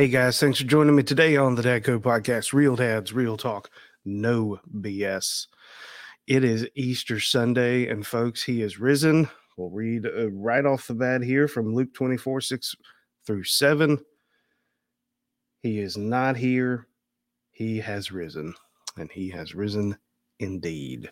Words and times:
Hey 0.00 0.08
guys, 0.08 0.40
thanks 0.40 0.58
for 0.58 0.64
joining 0.64 0.96
me 0.96 1.02
today 1.02 1.36
on 1.36 1.56
the 1.56 1.62
Dad 1.62 1.84
Code 1.84 2.02
Podcast. 2.02 2.54
Real 2.54 2.74
dads, 2.74 3.12
real 3.12 3.36
talk, 3.36 3.68
no 4.02 4.58
BS. 4.78 5.46
It 6.26 6.42
is 6.42 6.66
Easter 6.74 7.20
Sunday, 7.20 7.86
and 7.86 8.06
folks, 8.06 8.42
he 8.42 8.62
is 8.62 8.80
risen. 8.80 9.28
We'll 9.58 9.68
read 9.68 10.06
uh, 10.06 10.30
right 10.30 10.64
off 10.64 10.86
the 10.86 10.94
bat 10.94 11.22
here 11.22 11.46
from 11.46 11.74
Luke 11.74 11.92
24 11.92 12.40
6 12.40 12.76
through 13.26 13.44
7. 13.44 13.98
He 15.62 15.80
is 15.80 15.98
not 15.98 16.34
here, 16.34 16.86
he 17.50 17.76
has 17.76 18.10
risen, 18.10 18.54
and 18.96 19.12
he 19.12 19.28
has 19.28 19.54
risen 19.54 19.98
indeed. 20.38 21.10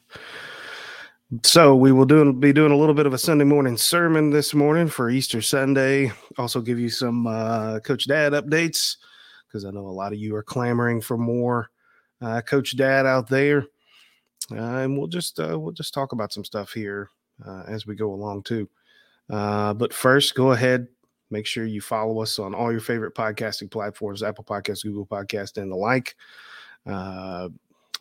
So 1.42 1.76
we 1.76 1.92
will 1.92 2.06
do 2.06 2.32
be 2.32 2.54
doing 2.54 2.72
a 2.72 2.76
little 2.76 2.94
bit 2.94 3.04
of 3.04 3.12
a 3.12 3.18
Sunday 3.18 3.44
morning 3.44 3.76
sermon 3.76 4.30
this 4.30 4.54
morning 4.54 4.88
for 4.88 5.10
Easter 5.10 5.42
Sunday. 5.42 6.10
Also 6.38 6.62
give 6.62 6.78
you 6.78 6.88
some 6.88 7.26
uh, 7.26 7.80
Coach 7.80 8.08
Dad 8.08 8.32
updates 8.32 8.96
because 9.46 9.66
I 9.66 9.70
know 9.70 9.86
a 9.86 9.88
lot 9.88 10.14
of 10.14 10.18
you 10.18 10.34
are 10.36 10.42
clamoring 10.42 11.02
for 11.02 11.18
more 11.18 11.68
uh, 12.22 12.40
Coach 12.40 12.78
Dad 12.78 13.04
out 13.04 13.28
there, 13.28 13.66
uh, 14.52 14.54
and 14.54 14.96
we'll 14.96 15.06
just 15.06 15.38
uh, 15.38 15.58
we'll 15.58 15.72
just 15.72 15.92
talk 15.92 16.12
about 16.12 16.32
some 16.32 16.46
stuff 16.46 16.72
here 16.72 17.10
uh, 17.46 17.64
as 17.68 17.86
we 17.86 17.94
go 17.94 18.14
along 18.14 18.44
too. 18.44 18.66
Uh, 19.28 19.74
but 19.74 19.92
first, 19.92 20.34
go 20.34 20.52
ahead, 20.52 20.88
make 21.30 21.44
sure 21.44 21.66
you 21.66 21.82
follow 21.82 22.22
us 22.22 22.38
on 22.38 22.54
all 22.54 22.72
your 22.72 22.80
favorite 22.80 23.14
podcasting 23.14 23.70
platforms: 23.70 24.22
Apple 24.22 24.44
Podcasts, 24.44 24.82
Google 24.82 25.06
Podcast, 25.06 25.60
and 25.60 25.70
the 25.70 25.76
like. 25.76 26.16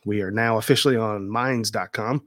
we 0.05 0.21
are 0.21 0.31
now 0.31 0.57
officially 0.59 0.95
on 0.95 1.27
Minds.com 1.27 2.23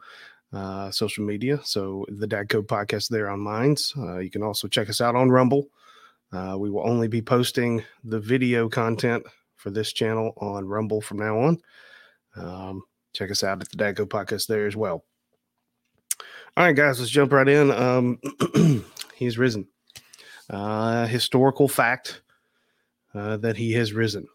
uh, 0.52 0.90
social 0.90 1.24
media. 1.24 1.60
So 1.64 2.04
the 2.08 2.26
Dad 2.26 2.48
Code 2.48 2.66
podcast 2.66 3.08
there 3.08 3.30
on 3.30 3.40
Minds. 3.40 3.94
Uh, 3.96 4.18
you 4.18 4.30
can 4.30 4.42
also 4.42 4.68
check 4.68 4.88
us 4.88 5.00
out 5.00 5.14
on 5.14 5.30
Rumble. 5.30 5.68
Uh, 6.32 6.56
we 6.58 6.70
will 6.70 6.86
only 6.86 7.08
be 7.08 7.22
posting 7.22 7.84
the 8.04 8.20
video 8.20 8.68
content 8.68 9.24
for 9.56 9.70
this 9.70 9.92
channel 9.92 10.32
on 10.38 10.66
Rumble 10.66 11.00
from 11.00 11.18
now 11.18 11.38
on. 11.38 11.58
Um, 12.36 12.82
check 13.12 13.30
us 13.30 13.44
out 13.44 13.60
at 13.60 13.68
the 13.68 13.76
Dad 13.76 13.96
Code 13.96 14.10
podcast 14.10 14.46
there 14.46 14.66
as 14.66 14.76
well. 14.76 15.04
All 16.56 16.64
right, 16.64 16.74
guys, 16.74 16.98
let's 16.98 17.10
jump 17.10 17.32
right 17.32 17.48
in. 17.48 17.70
Um, 17.70 18.18
he's 19.14 19.38
risen. 19.38 19.68
Uh, 20.48 21.06
historical 21.06 21.68
fact 21.68 22.22
uh, 23.14 23.36
that 23.38 23.56
he 23.56 23.72
has 23.72 23.92
risen. 23.92 24.26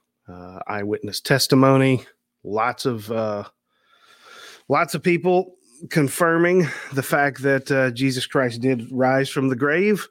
Eyewitness 0.67 1.22
testimony. 1.22 2.05
Lots 2.44 2.85
of 2.85 3.09
lots 4.67 4.95
of 4.95 5.03
people 5.03 5.55
confirming 5.89 6.67
the 6.93 7.03
fact 7.03 7.41
that 7.43 7.71
uh, 7.71 7.91
Jesus 7.91 8.25
Christ 8.25 8.61
did 8.61 8.91
rise 8.91 9.29
from 9.29 9.49
the 9.49 9.55
grave. 9.55 10.07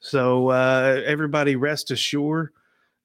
So 0.00 0.48
uh, 0.48 1.02
everybody 1.04 1.56
rest 1.56 1.90
assured 1.90 2.50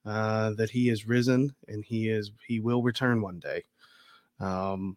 uh, 0.04 0.52
that 0.54 0.70
he 0.70 0.88
is 0.88 1.06
risen 1.06 1.54
and 1.68 1.84
he 1.84 2.08
is 2.08 2.30
he 2.46 2.60
will 2.60 2.82
return 2.82 3.20
one 3.20 3.38
day. 3.38 3.64
Um, 4.40 4.96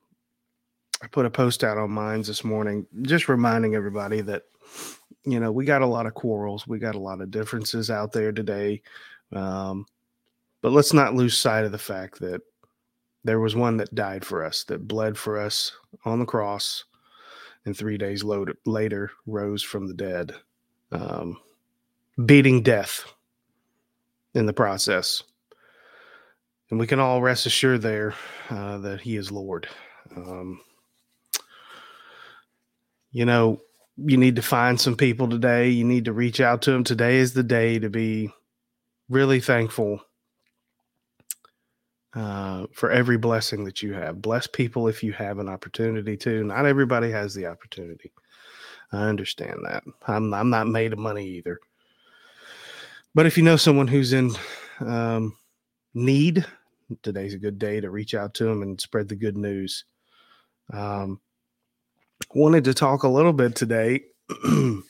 I 1.02 1.08
put 1.08 1.26
a 1.26 1.30
post 1.30 1.64
out 1.64 1.78
on 1.78 1.92
Minds 1.92 2.28
this 2.28 2.44
morning, 2.44 2.86
just 3.04 3.30
reminding 3.30 3.76
everybody 3.76 4.22
that 4.22 4.44
you 5.24 5.40
know 5.40 5.52
we 5.52 5.66
got 5.66 5.82
a 5.82 5.88
lot 5.88 6.06
of 6.06 6.14
quarrels, 6.14 6.68
we 6.68 6.80
got 6.80 6.96
a 6.96 7.00
lot 7.00 7.22
of 7.22 7.32
differences 7.32 7.90
out 7.90 8.12
there 8.12 8.32
today, 8.32 8.82
um, 9.34 9.86
but 10.62 10.72
let's 10.72 10.94
not 10.94 11.16
lose 11.16 11.38
sight 11.38 11.66
of 11.66 11.72
the 11.72 11.78
fact 11.78 12.20
that 12.20 12.42
there 13.24 13.40
was 13.40 13.56
one 13.56 13.78
that 13.78 13.94
died 13.96 14.24
for 14.24 14.46
us, 14.46 14.64
that 14.66 14.88
bled 14.88 15.18
for 15.18 15.40
us 15.40 15.72
on 16.06 16.20
the 16.20 16.26
cross, 16.26 16.86
and 17.66 17.76
three 17.78 17.98
days 17.98 18.24
later 18.24 19.12
rose 19.26 19.64
from 19.64 19.88
the 19.88 19.94
dead, 19.94 20.34
um, 20.92 21.38
beating 22.26 22.64
death 22.64 23.06
in 24.34 24.46
the 24.46 24.54
process. 24.54 25.24
And 26.70 26.80
we 26.80 26.88
can 26.88 27.00
all 27.00 27.22
rest 27.22 27.46
assured 27.46 27.82
there 27.82 28.14
uh, 28.50 28.78
that 28.80 29.02
He 29.02 29.16
is 29.16 29.32
Lord. 29.32 29.68
Um, 30.16 30.62
you 33.12 33.26
know, 33.26 33.62
you 33.98 34.18
need 34.18 34.36
to 34.36 34.42
find 34.42 34.80
some 34.80 34.96
people 34.96 35.28
today. 35.28 35.70
You 35.70 35.84
need 35.84 36.06
to 36.06 36.14
reach 36.14 36.40
out 36.40 36.62
to 36.64 36.72
them. 36.72 36.84
Today 36.84 37.18
is 37.18 37.34
the 37.34 37.44
day 37.44 37.80
to 37.80 37.90
be 37.90 38.32
really 39.10 39.40
thankful 39.40 40.02
uh, 42.16 42.66
for 42.74 42.92
every 42.92 43.18
blessing 43.18 43.64
that 43.66 43.84
you 43.84 43.94
have. 43.94 44.22
Bless 44.22 44.48
people 44.48 44.88
if 44.88 45.04
you 45.04 45.14
have 45.14 45.40
an 45.40 45.50
opportunity 45.50 46.18
to. 46.18 46.44
Not 46.44 46.66
everybody 46.66 47.12
has 47.12 47.34
the 47.34 47.46
opportunity. 47.48 48.12
I 48.92 49.08
understand 49.08 49.60
that. 49.66 49.84
I'm 50.08 50.34
I'm 50.34 50.50
not 50.50 50.68
made 50.68 50.94
of 50.94 51.00
money 51.00 51.28
either. 51.28 51.60
But 53.14 53.26
if 53.26 53.38
you 53.38 53.44
know 53.44 53.58
someone 53.58 53.88
who's 53.88 54.14
in 54.14 54.32
um, 54.80 55.36
need, 55.94 56.46
today's 57.04 57.34
a 57.34 57.40
good 57.40 57.60
day 57.60 57.82
to 57.82 57.90
reach 57.90 58.14
out 58.14 58.34
to 58.36 58.46
them 58.46 58.62
and 58.62 58.80
spread 58.80 59.08
the 59.08 59.16
good 59.16 59.38
news. 59.38 59.86
Um, 60.72 61.20
wanted 62.34 62.64
to 62.66 62.74
talk 62.74 63.04
a 63.04 63.10
little 63.10 63.34
bit 63.34 63.56
today 63.56 64.04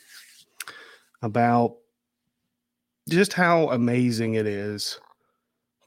about 1.22 1.76
just 3.08 3.32
how 3.32 3.70
amazing 3.70 4.34
it 4.34 4.46
is 4.46 4.98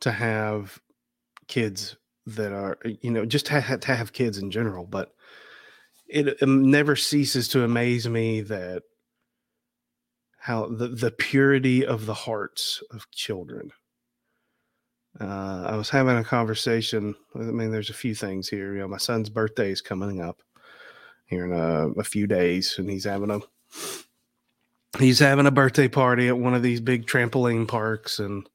to 0.02 0.12
have 0.12 0.80
kids 1.48 1.96
that 2.26 2.54
are 2.54 2.78
you 3.02 3.12
know 3.12 3.26
just 3.26 3.46
to, 3.46 3.78
to 3.78 3.96
have 3.96 4.14
kids 4.14 4.38
in 4.38 4.50
general 4.50 4.86
but 4.86 5.14
it, 6.08 6.28
it 6.28 6.48
never 6.48 6.96
ceases 6.96 7.48
to 7.50 7.64
amaze 7.64 8.08
me 8.08 8.42
that 8.42 8.84
how 10.38 10.68
the, 10.68 10.90
the 10.90 11.12
purity 11.12 11.86
of 11.86 12.06
the 12.06 12.14
hearts 12.14 12.84
of 12.92 13.09
children. 13.12 13.72
Uh, 15.20 15.68
i 15.68 15.76
was 15.76 15.90
having 15.90 16.18
a 16.18 16.24
conversation 16.24 17.14
i 17.36 17.40
mean 17.40 17.72
there's 17.72 17.92
a 17.92 17.94
few 17.94 18.16
things 18.16 18.50
here 18.50 18.74
you 18.74 18.80
know 18.80 18.88
my 18.88 18.98
son's 18.98 19.30
birthday 19.30 19.70
is 19.70 19.82
coming 19.82 20.22
up 20.22 20.42
here 21.26 21.46
in 21.46 21.53
a, 21.53 21.90
a 22.00 22.03
few 22.03 22.26
days 22.26 22.76
and 22.80 22.90
he's 22.90 23.03
having 23.03 23.30
a 23.30 23.40
he's 24.98 25.20
having 25.20 25.46
a 25.46 25.52
birthday 25.52 25.88
party 25.88 26.28
at 26.28 26.38
one 26.38 26.56
of 26.56 26.64
these 26.64 26.80
big 26.80 27.06
trampoline 27.06 27.68
parks 27.68 28.18
and 28.18 28.50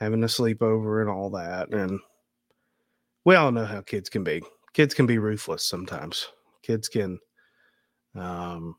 having 0.00 0.22
a 0.24 0.26
sleepover 0.26 1.00
and 1.00 1.10
all 1.10 1.30
that. 1.30 1.72
And 1.72 2.00
we 3.24 3.34
all 3.34 3.52
know 3.52 3.66
how 3.66 3.82
kids 3.82 4.08
can 4.08 4.24
be. 4.24 4.42
Kids 4.72 4.94
can 4.94 5.06
be 5.06 5.18
ruthless 5.18 5.64
sometimes. 5.64 6.28
Kids 6.62 6.88
can 6.88 7.18
um, 8.14 8.76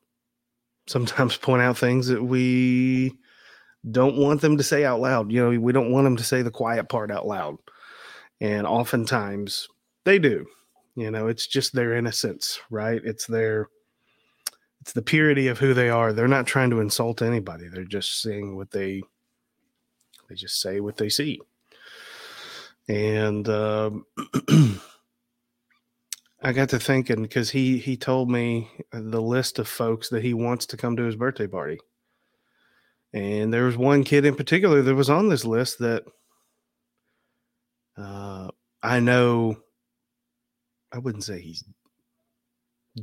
sometimes 0.87 1.37
point 1.37 1.61
out 1.61 1.77
things 1.77 2.07
that 2.07 2.23
we 2.23 3.13
don't 3.89 4.17
want 4.17 4.41
them 4.41 4.57
to 4.57 4.63
say 4.63 4.85
out 4.85 4.99
loud. 4.99 5.31
You 5.31 5.43
know, 5.43 5.59
we 5.59 5.71
don't 5.71 5.91
want 5.91 6.05
them 6.05 6.17
to 6.17 6.23
say 6.23 6.41
the 6.41 6.51
quiet 6.51 6.89
part 6.89 7.11
out 7.11 7.27
loud. 7.27 7.57
And 8.39 8.65
oftentimes 8.65 9.67
they 10.03 10.19
do. 10.19 10.45
You 10.95 11.11
know, 11.11 11.27
it's 11.27 11.47
just 11.47 11.73
their 11.73 11.93
innocence, 11.93 12.59
right? 12.69 13.01
It's 13.03 13.25
their 13.25 13.67
it's 14.81 14.93
the 14.93 15.01
purity 15.01 15.47
of 15.47 15.59
who 15.59 15.73
they 15.73 15.89
are. 15.89 16.11
They're 16.11 16.27
not 16.27 16.47
trying 16.47 16.71
to 16.71 16.79
insult 16.79 17.21
anybody. 17.21 17.67
They're 17.67 17.83
just 17.83 18.21
saying 18.21 18.55
what 18.55 18.71
they 18.71 19.03
they 20.31 20.35
just 20.35 20.61
say 20.61 20.79
what 20.79 20.95
they 20.95 21.09
see. 21.09 21.41
And 22.87 23.47
um, 23.49 24.05
I 26.41 26.53
got 26.53 26.69
to 26.69 26.79
thinking 26.79 27.21
because 27.21 27.49
he 27.49 27.77
he 27.77 27.97
told 27.97 28.31
me 28.31 28.71
the 28.93 29.21
list 29.21 29.59
of 29.59 29.67
folks 29.67 30.07
that 30.09 30.23
he 30.23 30.33
wants 30.33 30.65
to 30.67 30.77
come 30.77 30.95
to 30.95 31.03
his 31.03 31.17
birthday 31.17 31.47
party. 31.47 31.79
And 33.13 33.53
there 33.53 33.65
was 33.65 33.75
one 33.75 34.05
kid 34.05 34.25
in 34.25 34.35
particular 34.35 34.81
that 34.81 34.95
was 34.95 35.09
on 35.09 35.27
this 35.27 35.43
list 35.43 35.79
that 35.79 36.03
uh, 37.97 38.51
I 38.81 39.01
know. 39.01 39.57
I 40.93 40.97
wouldn't 40.97 41.25
say 41.25 41.41
he's 41.41 41.63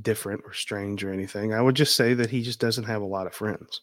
different 0.00 0.42
or 0.44 0.54
strange 0.54 1.04
or 1.04 1.12
anything. 1.12 1.52
I 1.52 1.60
would 1.60 1.74
just 1.74 1.94
say 1.94 2.14
that 2.14 2.30
he 2.30 2.42
just 2.42 2.60
doesn't 2.60 2.84
have 2.84 3.02
a 3.02 3.06
lot 3.06 3.26
of 3.26 3.34
friends. 3.34 3.82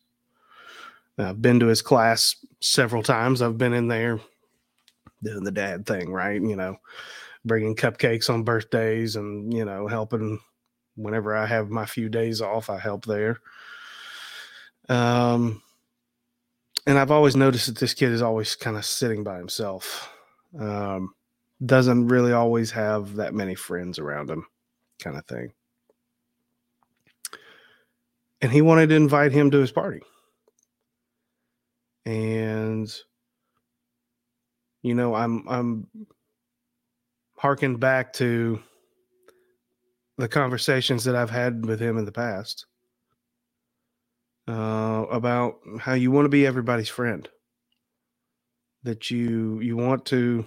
I've 1.18 1.42
been 1.42 1.60
to 1.62 1.68
his 1.68 1.82
class 1.82 2.36
several 2.62 3.04
times. 3.04 3.42
I've 3.42 3.58
been 3.58 3.74
in 3.74 3.88
there 3.88 4.20
doing 5.24 5.44
the 5.44 5.52
dad 5.52 5.86
thing, 5.86 6.12
right? 6.12 6.42
You 6.42 6.56
know, 6.56 6.78
bringing 7.46 7.76
cupcakes 7.76 8.30
on 8.30 8.44
birthdays 8.44 9.16
and, 9.16 9.54
you 9.54 9.66
know, 9.66 9.88
helping 9.88 10.40
whenever 10.96 11.36
I 11.36 11.46
have 11.46 11.70
my 11.70 11.86
few 11.86 12.10
days 12.10 12.42
off, 12.42 12.70
I 12.70 12.80
help 12.80 13.06
there. 13.06 13.40
Um, 14.90 15.62
and 16.86 16.98
I've 16.98 17.12
always 17.12 17.36
noticed 17.36 17.68
that 17.68 17.78
this 17.78 17.94
kid 17.94 18.12
is 18.12 18.22
always 18.22 18.56
kind 18.56 18.78
of 18.78 18.86
sitting 18.86 19.24
by 19.24 19.38
himself. 19.38 20.12
Um, 20.60 21.16
doesn't 21.66 22.08
really 22.08 22.34
always 22.34 22.72
have 22.72 23.16
that 23.16 23.34
many 23.34 23.56
friends 23.56 24.00
around 24.00 24.30
him, 24.30 24.46
kind 25.00 25.18
of 25.18 25.26
thing. 25.26 25.54
And 28.42 28.52
he 28.52 28.62
wanted 28.62 28.90
to 28.90 28.96
invite 28.96 29.32
him 29.32 29.50
to 29.52 29.58
his 29.58 29.72
party 29.72 30.02
and 32.06 32.94
you 34.82 34.94
know 34.94 35.16
i'm 35.16 35.48
i'm 35.48 35.88
harkened 37.38 37.80
back 37.80 38.14
to 38.14 38.60
the 40.18 40.28
conversations 40.28 41.04
that 41.04 41.16
i've 41.16 41.30
had 41.30 41.66
with 41.66 41.80
him 41.80 41.98
in 41.98 42.06
the 42.06 42.12
past 42.12 42.66
uh, 44.48 45.06
about 45.10 45.58
how 45.80 45.94
you 45.94 46.12
want 46.12 46.26
to 46.26 46.30
be 46.30 46.46
everybody's 46.46 46.90
friend 46.90 47.28
that 48.84 49.10
you 49.10 49.60
you 49.62 49.76
want 49.76 50.06
to 50.06 50.46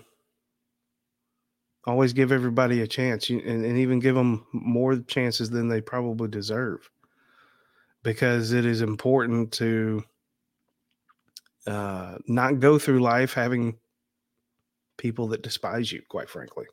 always 1.84 2.12
give 2.12 2.30
everybody 2.30 2.82
a 2.82 2.86
chance 2.86 3.30
and, 3.30 3.40
and 3.40 3.78
even 3.78 3.98
give 3.98 4.14
them 4.14 4.46
more 4.52 4.98
chances 4.98 5.50
than 5.50 5.68
they 5.68 5.80
probably 5.80 6.28
deserve 6.28 6.88
because 8.02 8.52
it 8.52 8.64
is 8.64 8.82
important 8.82 9.50
to 9.50 10.04
uh, 11.68 12.16
not 12.26 12.60
go 12.60 12.78
through 12.78 13.00
life 13.00 13.34
having 13.34 13.76
people 14.96 15.28
that 15.28 15.42
despise 15.42 15.92
you, 15.92 16.02
quite 16.08 16.30
frankly. 16.30 16.66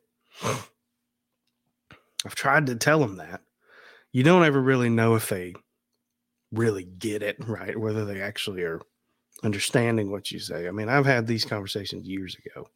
I've 2.24 2.34
tried 2.34 2.66
to 2.66 2.76
tell 2.76 2.98
them 2.98 3.16
that. 3.16 3.42
You 4.12 4.22
don't 4.22 4.44
ever 4.44 4.60
really 4.60 4.88
know 4.88 5.14
if 5.14 5.28
they 5.28 5.54
really 6.50 6.84
get 6.84 7.22
it, 7.22 7.36
right? 7.46 7.78
Whether 7.78 8.04
they 8.04 8.20
actually 8.20 8.62
are 8.62 8.80
understanding 9.44 10.10
what 10.10 10.30
you 10.30 10.38
say. 10.38 10.66
I 10.66 10.70
mean, 10.70 10.88
I've 10.88 11.06
had 11.06 11.26
these 11.26 11.44
conversations 11.44 12.06
years 12.06 12.36
ago. 12.36 12.68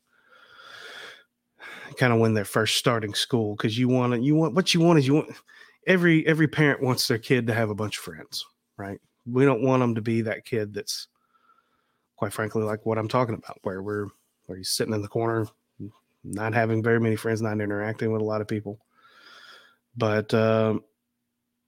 Kind 1.96 2.12
of 2.12 2.20
when 2.20 2.34
they're 2.34 2.44
first 2.44 2.76
starting 2.76 3.14
school, 3.14 3.56
because 3.56 3.78
you 3.78 3.88
want 3.88 4.12
to, 4.12 4.20
you 4.20 4.34
want 4.34 4.54
what 4.54 4.74
you 4.74 4.80
want 4.80 4.98
is 4.98 5.06
you 5.06 5.14
want 5.14 5.30
every 5.86 6.26
every 6.26 6.46
parent 6.46 6.82
wants 6.82 7.08
their 7.08 7.18
kid 7.18 7.46
to 7.46 7.54
have 7.54 7.70
a 7.70 7.74
bunch 7.74 7.96
of 7.96 8.04
friends, 8.04 8.46
right? 8.76 9.00
We 9.26 9.44
don't 9.44 9.62
want 9.62 9.80
them 9.80 9.94
to 9.96 10.00
be 10.00 10.22
that 10.22 10.44
kid 10.44 10.72
that's 10.72 11.08
quite 12.20 12.34
frankly 12.34 12.62
like 12.62 12.84
what 12.84 12.98
I'm 12.98 13.08
talking 13.08 13.34
about, 13.34 13.56
where 13.62 13.82
we're 13.82 14.08
where 14.44 14.58
he's 14.58 14.68
sitting 14.68 14.92
in 14.92 15.00
the 15.00 15.08
corner, 15.08 15.46
not 16.22 16.52
having 16.52 16.82
very 16.82 17.00
many 17.00 17.16
friends, 17.16 17.40
not 17.40 17.62
interacting 17.62 18.12
with 18.12 18.20
a 18.20 18.26
lot 18.26 18.42
of 18.42 18.46
people. 18.46 18.78
But 19.96 20.34
um, 20.34 20.84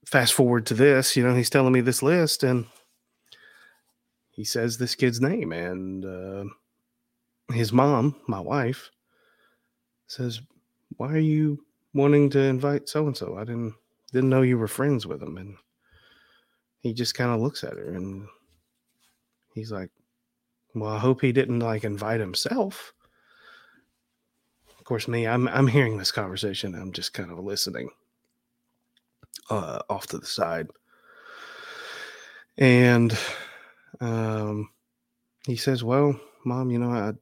fast 0.05 0.33
forward 0.33 0.67
to 0.67 0.75
this, 0.75 1.17
you 1.17 1.23
know, 1.23 1.33
he's 1.33 1.49
telling 1.49 1.73
me 1.73 1.81
this 1.81 2.03
list 2.03 2.43
and 2.43 2.67
he 4.29 4.43
says 4.43 4.77
this 4.77 4.93
kid's 4.93 5.19
name 5.19 5.51
and 5.51 6.05
uh, 6.05 6.43
his 7.51 7.73
mom, 7.73 8.15
my 8.27 8.39
wife, 8.39 8.91
says, 10.05 10.39
"Why 10.97 11.13
are 11.13 11.17
you 11.17 11.65
wanting 11.95 12.29
to 12.29 12.39
invite 12.39 12.87
so 12.87 13.07
and 13.07 13.17
so? 13.17 13.37
I 13.37 13.43
didn't 13.43 13.73
didn't 14.11 14.29
know 14.29 14.43
you 14.43 14.59
were 14.59 14.67
friends 14.67 15.07
with 15.07 15.23
him." 15.23 15.37
And 15.37 15.57
he 16.81 16.93
just 16.93 17.15
kind 17.15 17.31
of 17.31 17.41
looks 17.41 17.63
at 17.63 17.73
her 17.73 17.95
and 17.95 18.27
he's 19.55 19.71
like, 19.71 19.89
"Well, 20.75 20.91
I 20.91 20.99
hope 20.99 21.21
he 21.21 21.31
didn't 21.31 21.59
like 21.59 21.83
invite 21.83 22.19
himself." 22.19 22.93
Of 24.77 24.83
course, 24.85 25.07
me, 25.07 25.27
I'm 25.27 25.47
I'm 25.47 25.67
hearing 25.67 25.97
this 25.97 26.11
conversation. 26.11 26.75
I'm 26.75 26.91
just 26.91 27.13
kind 27.13 27.31
of 27.31 27.39
listening 27.39 27.89
uh, 29.49 29.79
off 29.89 30.07
to 30.07 30.17
the 30.17 30.25
side, 30.25 30.67
and 32.57 33.17
um, 34.01 34.69
he 35.45 35.55
says, 35.55 35.83
"Well, 35.83 36.19
mom, 36.45 36.71
you 36.71 36.79
know, 36.79 36.91
I 36.91 37.13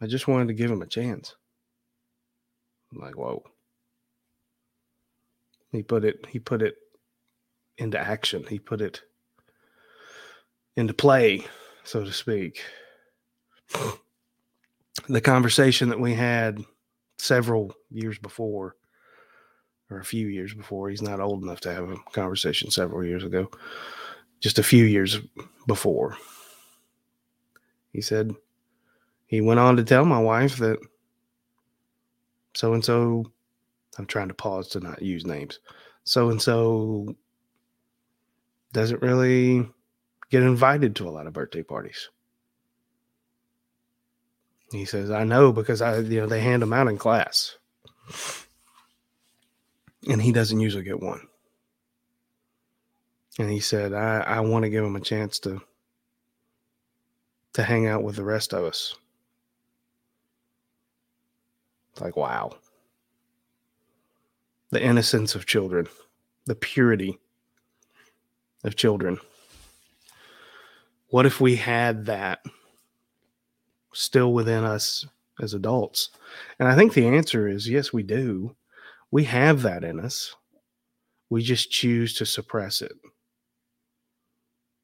I 0.00 0.06
just 0.06 0.28
wanted 0.28 0.48
to 0.48 0.54
give 0.54 0.70
him 0.70 0.82
a 0.82 0.86
chance." 0.86 1.34
I'm 2.92 3.00
like, 3.00 3.16
whoa. 3.16 3.42
He 5.72 5.82
put 5.82 6.04
it. 6.04 6.24
He 6.28 6.38
put 6.38 6.62
it 6.62 6.76
into 7.78 7.98
action. 7.98 8.44
He 8.48 8.58
put 8.58 8.80
it 8.80 9.02
into 10.76 10.94
play, 10.94 11.44
so 11.86 12.04
to 12.04 12.12
speak. 12.12 12.62
the 15.08 15.20
conversation 15.20 15.88
that 15.88 16.00
we 16.00 16.12
had 16.12 16.62
several 17.18 17.72
years 17.90 18.18
before, 18.18 18.76
or 19.88 20.00
a 20.00 20.04
few 20.04 20.26
years 20.26 20.52
before, 20.52 20.90
he's 20.90 21.00
not 21.00 21.20
old 21.20 21.42
enough 21.42 21.60
to 21.60 21.72
have 21.72 21.88
a 21.88 21.96
conversation 22.12 22.70
several 22.70 23.04
years 23.04 23.24
ago 23.24 23.48
just 24.40 24.58
a 24.58 24.62
few 24.62 24.84
years 24.84 25.18
before. 25.66 26.16
He 27.92 28.00
said 28.02 28.34
he 29.26 29.40
went 29.40 29.60
on 29.60 29.76
to 29.76 29.84
tell 29.84 30.04
my 30.04 30.18
wife 30.18 30.58
that 30.58 30.78
so 32.54 32.74
and 32.74 32.84
so, 32.84 33.30
I'm 33.98 34.06
trying 34.06 34.28
to 34.28 34.34
pause 34.34 34.68
to 34.68 34.80
not 34.80 35.02
use 35.02 35.24
names, 35.24 35.60
so 36.04 36.30
and 36.30 36.40
so 36.40 37.14
doesn't 38.72 39.02
really 39.02 39.68
get 40.30 40.42
invited 40.42 40.96
to 40.96 41.08
a 41.08 41.10
lot 41.10 41.26
of 41.26 41.32
birthday 41.32 41.62
parties. 41.62 42.08
He 44.72 44.84
says, 44.84 45.10
I 45.10 45.24
know 45.24 45.52
because 45.52 45.80
I, 45.80 45.98
you 45.98 46.20
know, 46.20 46.26
they 46.26 46.40
hand 46.40 46.62
them 46.62 46.72
out 46.72 46.88
in 46.88 46.98
class. 46.98 47.56
And 50.08 50.20
he 50.20 50.32
doesn't 50.32 50.60
usually 50.60 50.84
get 50.84 51.00
one 51.00 51.26
and 53.38 53.50
he 53.50 53.60
said, 53.60 53.92
"I 53.92 54.20
I 54.20 54.40
want 54.40 54.64
to 54.64 54.70
give 54.70 54.84
him 54.84 54.96
a 54.96 55.00
chance 55.00 55.38
to 55.40 55.60
to 57.52 57.62
hang 57.62 57.86
out 57.86 58.02
with 58.02 58.16
the 58.16 58.24
rest 58.24 58.52
of 58.52 58.64
us." 58.64 58.94
It's 61.92 62.00
like 62.00 62.16
wow, 62.16 62.56
the 64.70 64.82
innocence 64.82 65.34
of 65.34 65.46
children, 65.46 65.88
the 66.46 66.54
purity 66.54 67.18
of 68.64 68.76
children. 68.76 69.18
What 71.16 71.24
if 71.24 71.40
we 71.40 71.56
had 71.56 72.04
that 72.04 72.40
still 73.94 74.34
within 74.34 74.64
us 74.64 75.06
as 75.40 75.54
adults? 75.54 76.10
And 76.58 76.68
I 76.68 76.76
think 76.76 76.92
the 76.92 77.06
answer 77.06 77.48
is 77.48 77.66
yes, 77.66 77.90
we 77.90 78.02
do. 78.02 78.54
We 79.10 79.24
have 79.24 79.62
that 79.62 79.82
in 79.82 79.98
us. 79.98 80.36
We 81.30 81.42
just 81.42 81.70
choose 81.70 82.12
to 82.16 82.26
suppress 82.26 82.82
it 82.82 82.92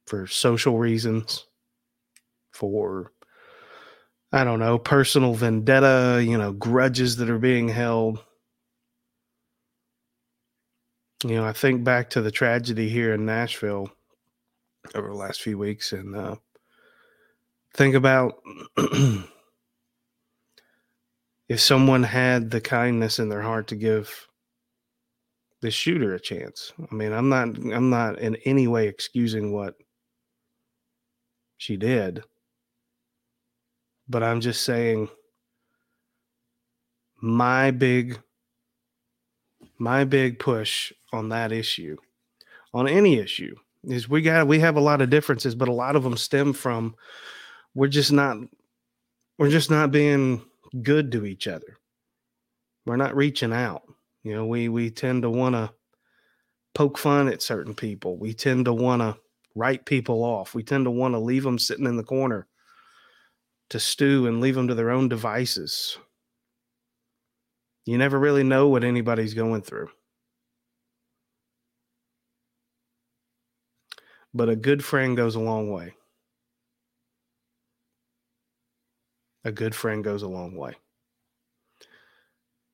for 0.07 0.27
social 0.27 0.79
reasons, 0.79 1.45
for 2.51 3.13
I 4.33 4.43
don't 4.43 4.59
know, 4.59 4.79
personal 4.79 5.35
vendetta, 5.35 6.25
you 6.27 6.39
know, 6.39 6.53
grudges 6.55 7.17
that 7.17 7.29
are 7.29 7.39
being 7.39 7.69
held. 7.69 8.25
You 11.25 11.35
know, 11.35 11.45
I 11.45 11.53
think 11.53 11.85
back 11.85 12.09
to 12.09 12.23
the 12.23 12.31
tragedy 12.31 12.89
here 12.89 13.13
in 13.13 13.27
Nashville 13.27 13.93
over 14.95 15.09
the 15.09 15.15
last 15.15 15.43
few 15.43 15.59
weeks 15.59 15.93
and 15.93 16.15
uh, 16.15 16.37
think 17.75 17.95
about 17.95 18.43
if 21.49 21.61
someone 21.61 22.03
had 22.03 22.51
the 22.51 22.61
kindness 22.61 23.19
in 23.19 23.29
their 23.29 23.43
heart 23.43 23.69
to 23.69 23.77
give 23.77 24.29
the 25.63 25.71
shooter 25.71 26.15
a 26.15 26.21
chance. 26.21 26.73
I 26.91 26.95
mean, 26.95 27.13
I'm 27.13 27.29
not 27.29 27.57
I'm 27.57 27.89
not 27.89 28.19
in 28.19 28.37
any 28.45 28.67
way 28.67 28.89
excusing 28.89 29.53
what 29.53 29.75
she 31.57 31.77
did. 31.77 32.25
But 34.09 34.25
I'm 34.25 34.41
just 34.41 34.65
saying 34.65 35.09
my 37.21 37.71
big 37.71 38.21
my 39.79 40.05
big 40.05 40.41
push 40.41 40.93
on 41.13 41.29
that 41.29 41.53
issue 41.53 41.97
on 42.75 42.89
any 42.89 43.19
issue 43.19 43.55
is 43.85 44.09
we 44.09 44.23
got 44.23 44.47
we 44.47 44.61
have 44.61 44.77
a 44.77 44.81
lot 44.81 45.01
of 45.01 45.11
differences 45.11 45.55
but 45.55 45.69
a 45.69 45.73
lot 45.73 45.97
of 45.97 46.03
them 46.03 46.17
stem 46.17 46.53
from 46.53 46.95
we're 47.75 47.89
just 47.89 48.13
not 48.13 48.37
we're 49.39 49.51
just 49.51 49.71
not 49.71 49.91
being 49.91 50.45
good 50.83 51.13
to 51.13 51.27
each 51.27 51.47
other 51.49 51.79
we're 52.87 52.97
not 52.97 53.17
reaching 53.17 53.53
out 53.53 53.83
you 54.23 54.35
know 54.35 54.47
we 54.47 54.69
we 54.69 54.91
tend 54.91 55.23
to 55.23 55.31
want 55.31 55.55
to 55.55 55.71
poke 56.75 56.97
fun 56.97 57.29
at 57.29 57.43
certain 57.43 57.75
people 57.75 58.17
we 58.17 58.33
tend 58.33 58.65
to 58.65 58.73
want 58.73 59.03
to 59.03 59.17
write 59.55 59.85
people 59.85 60.23
off. 60.23 60.55
We 60.55 60.63
tend 60.63 60.85
to 60.87 60.91
want 60.91 61.15
to 61.15 61.19
leave 61.19 61.43
them 61.43 61.59
sitting 61.59 61.87
in 61.87 61.97
the 61.97 62.03
corner 62.03 62.47
to 63.71 63.81
stew 63.81 64.27
and 64.27 64.41
leave 64.41 64.55
them 64.55 64.69
to 64.69 64.75
their 64.75 64.91
own 64.91 65.09
devices. 65.09 65.99
You 67.85 67.99
never 67.99 68.19
really 68.19 68.45
know 68.45 68.69
what 68.69 68.85
anybody's 68.85 69.35
going 69.35 69.63
through. 69.63 69.89
But 74.35 74.49
a 74.49 74.57
good 74.57 74.85
friend 74.85 75.17
goes 75.17 75.35
a 75.35 75.41
long 75.41 75.71
way. 75.71 75.95
A 79.45 79.53
good 79.53 79.75
friend 79.75 80.03
goes 80.03 80.23
a 80.23 80.29
long 80.29 80.57
way. 80.57 80.75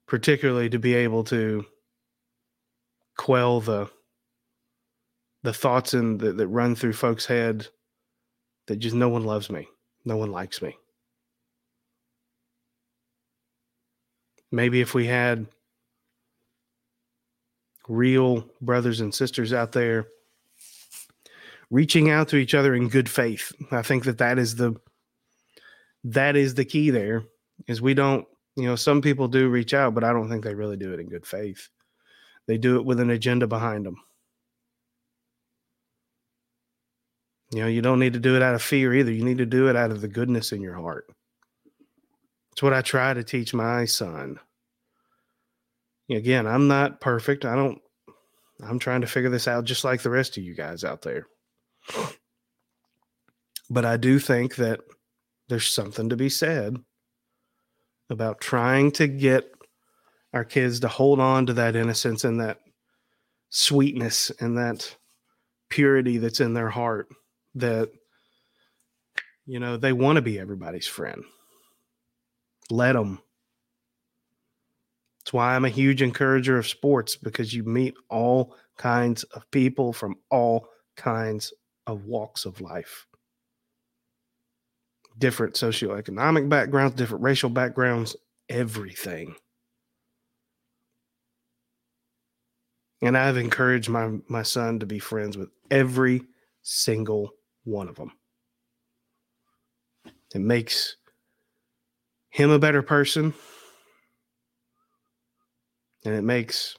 Particularly 0.07 0.71
to 0.71 0.79
be 0.79 0.95
able 0.95 1.25
to 1.25 1.67
quell 3.17 3.61
the 3.61 3.91
the 5.43 5.53
thoughts 5.53 5.95
in 5.95 6.19
the, 6.19 6.33
that 6.33 6.49
run 6.49 6.75
through 6.75 6.93
folks' 6.93 7.27
head 7.27 7.69
that 8.67 8.77
just 8.77 8.95
no 8.95 9.09
one 9.09 9.25
loves 9.25 9.49
me, 9.51 9.69
no 10.05 10.17
one 10.17 10.33
likes 10.33 10.61
me. 10.61 10.77
Maybe 14.51 14.81
if 14.81 14.95
we 14.95 15.07
had 15.07 15.47
real 17.89 18.49
brothers 18.61 19.01
and 19.01 19.15
sisters 19.15 19.53
out 19.53 19.73
there 19.73 20.09
reaching 21.71 22.11
out 22.11 22.29
to 22.29 22.37
each 22.37 22.55
other 22.55 22.75
in 22.75 22.89
good 22.89 23.09
faith, 23.09 23.53
I 23.71 23.83
think 23.83 24.05
that 24.05 24.19
that 24.19 24.39
is 24.39 24.57
the 24.57 24.75
that 26.05 26.37
is 26.37 26.55
the 26.55 26.65
key 26.65 26.91
there 26.91 27.25
is 27.67 27.83
we 27.83 27.93
don't 27.93 28.27
you 28.57 28.65
know 28.65 28.77
some 28.77 29.03
people 29.03 29.27
do 29.27 29.49
reach 29.49 29.75
out 29.75 29.95
but 29.95 30.05
i 30.05 30.13
don't 30.13 30.29
think 30.29 30.45
they 30.45 30.55
really 30.55 30.77
do 30.77 30.93
it 30.93 31.01
in 31.01 31.09
good 31.09 31.27
faith 31.27 31.69
they 32.47 32.57
do 32.57 32.77
it 32.77 32.85
with 32.85 33.01
an 33.01 33.11
agenda 33.11 33.49
behind 33.49 33.85
them 33.85 33.97
You 37.53 37.63
know, 37.63 37.67
you 37.67 37.81
don't 37.81 37.99
need 37.99 38.13
to 38.13 38.21
do 38.21 38.37
it 38.37 38.43
out 38.43 38.55
of 38.55 38.63
fear 38.63 38.95
either. 38.95 39.11
You 39.11 39.25
need 39.25 39.39
to 39.39 39.47
do 39.47 39.69
it 39.69 39.77
out 39.77 39.91
of 39.91 40.01
the 40.01 40.09
goodness 40.09 40.53
in 40.53 40.61
your 40.61 40.75
heart. 40.75 41.07
It's 42.53 42.63
what 42.63 42.75
I 42.75 42.83
try 42.83 43.15
to 43.15 43.25
teach 43.25 43.55
my 43.55 43.85
son. 43.87 44.39
Again, 46.11 46.47
I'm 46.47 46.69
not 46.69 47.01
perfect. 47.01 47.45
I 47.45 47.55
don't, 47.55 47.81
I'm 48.63 48.79
trying 48.79 49.01
to 49.03 49.07
figure 49.07 49.31
this 49.31 49.49
out 49.49 49.65
just 49.65 49.85
like 49.85 50.03
the 50.03 50.11
rest 50.11 50.37
of 50.37 50.43
you 50.43 50.55
guys 50.55 50.85
out 50.85 51.03
there. 51.03 51.27
But 53.71 53.85
I 53.85 53.97
do 53.97 54.19
think 54.19 54.57
that 54.57 54.81
there's 55.49 55.71
something 55.71 56.09
to 56.09 56.17
be 56.17 56.29
said 56.29 56.77
about 58.11 58.41
trying 58.41 58.91
to 58.93 59.07
get 59.07 59.53
our 60.33 60.45
kids 60.45 60.81
to 60.81 60.89
hold 60.89 61.21
on 61.21 61.47
to 61.47 61.53
that 61.55 61.77
innocence 61.77 62.25
and 62.25 62.41
that 62.41 62.61
sweetness 63.51 64.31
and 64.41 64.59
that 64.59 64.97
purity 65.71 66.19
that's 66.19 66.41
in 66.41 66.55
their 66.55 66.71
heart 66.71 67.09
that 67.55 67.91
you 69.47 69.59
know 69.59 69.77
they 69.77 69.93
want 69.93 70.17
to 70.17 70.23
be 70.23 70.39
everybody's 70.39 70.87
friend. 70.87 71.25
Let 72.71 72.93
them 72.93 73.21
that's 75.29 75.35
why 75.35 75.55
i'm 75.55 75.67
a 75.67 75.69
huge 75.69 76.01
encourager 76.01 76.57
of 76.57 76.67
sports 76.67 77.15
because 77.15 77.53
you 77.53 77.63
meet 77.63 77.95
all 78.09 78.57
kinds 78.79 79.25
of 79.25 79.51
people 79.51 79.93
from 79.93 80.17
all 80.31 80.67
kinds 80.97 81.53
of 81.89 82.05
walks 82.05 82.45
of 82.45 82.61
life 82.61 83.07
different 85.19 85.55
socioeconomic 85.55 86.49
backgrounds 86.49 86.95
different 86.95 87.25
racial 87.25 87.51
backgrounds 87.51 88.15
everything 88.49 89.35
and 93.03 93.19
i've 93.19 93.37
encouraged 93.37 93.89
my 93.89 94.17
my 94.29 94.43
son 94.45 94.79
to 94.79 94.87
be 94.87 95.01
friends 95.01 95.37
with 95.37 95.49
every 95.71 96.23
single 96.63 97.33
one 97.65 97.89
of 97.89 97.97
them. 97.97 98.13
It 100.35 100.41
makes 100.41 100.97
him 102.31 102.51
a 102.51 102.59
better 102.59 102.83
person, 102.83 103.35
and 106.05 106.15
it 106.15 106.23
makes 106.23 106.77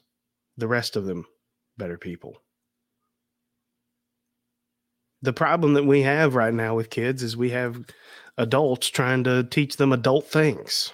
the 0.56 0.68
rest 0.68 0.96
of 0.96 1.04
them 1.04 1.26
better 1.76 1.98
people. 1.98 2.42
The 5.22 5.32
problem 5.32 5.74
that 5.74 5.84
we 5.84 6.02
have 6.02 6.34
right 6.34 6.54
now 6.54 6.74
with 6.74 6.90
kids 6.90 7.22
is 7.22 7.36
we 7.36 7.50
have 7.50 7.84
adults 8.38 8.88
trying 8.88 9.24
to 9.24 9.44
teach 9.44 9.76
them 9.76 9.92
adult 9.92 10.26
things. 10.26 10.92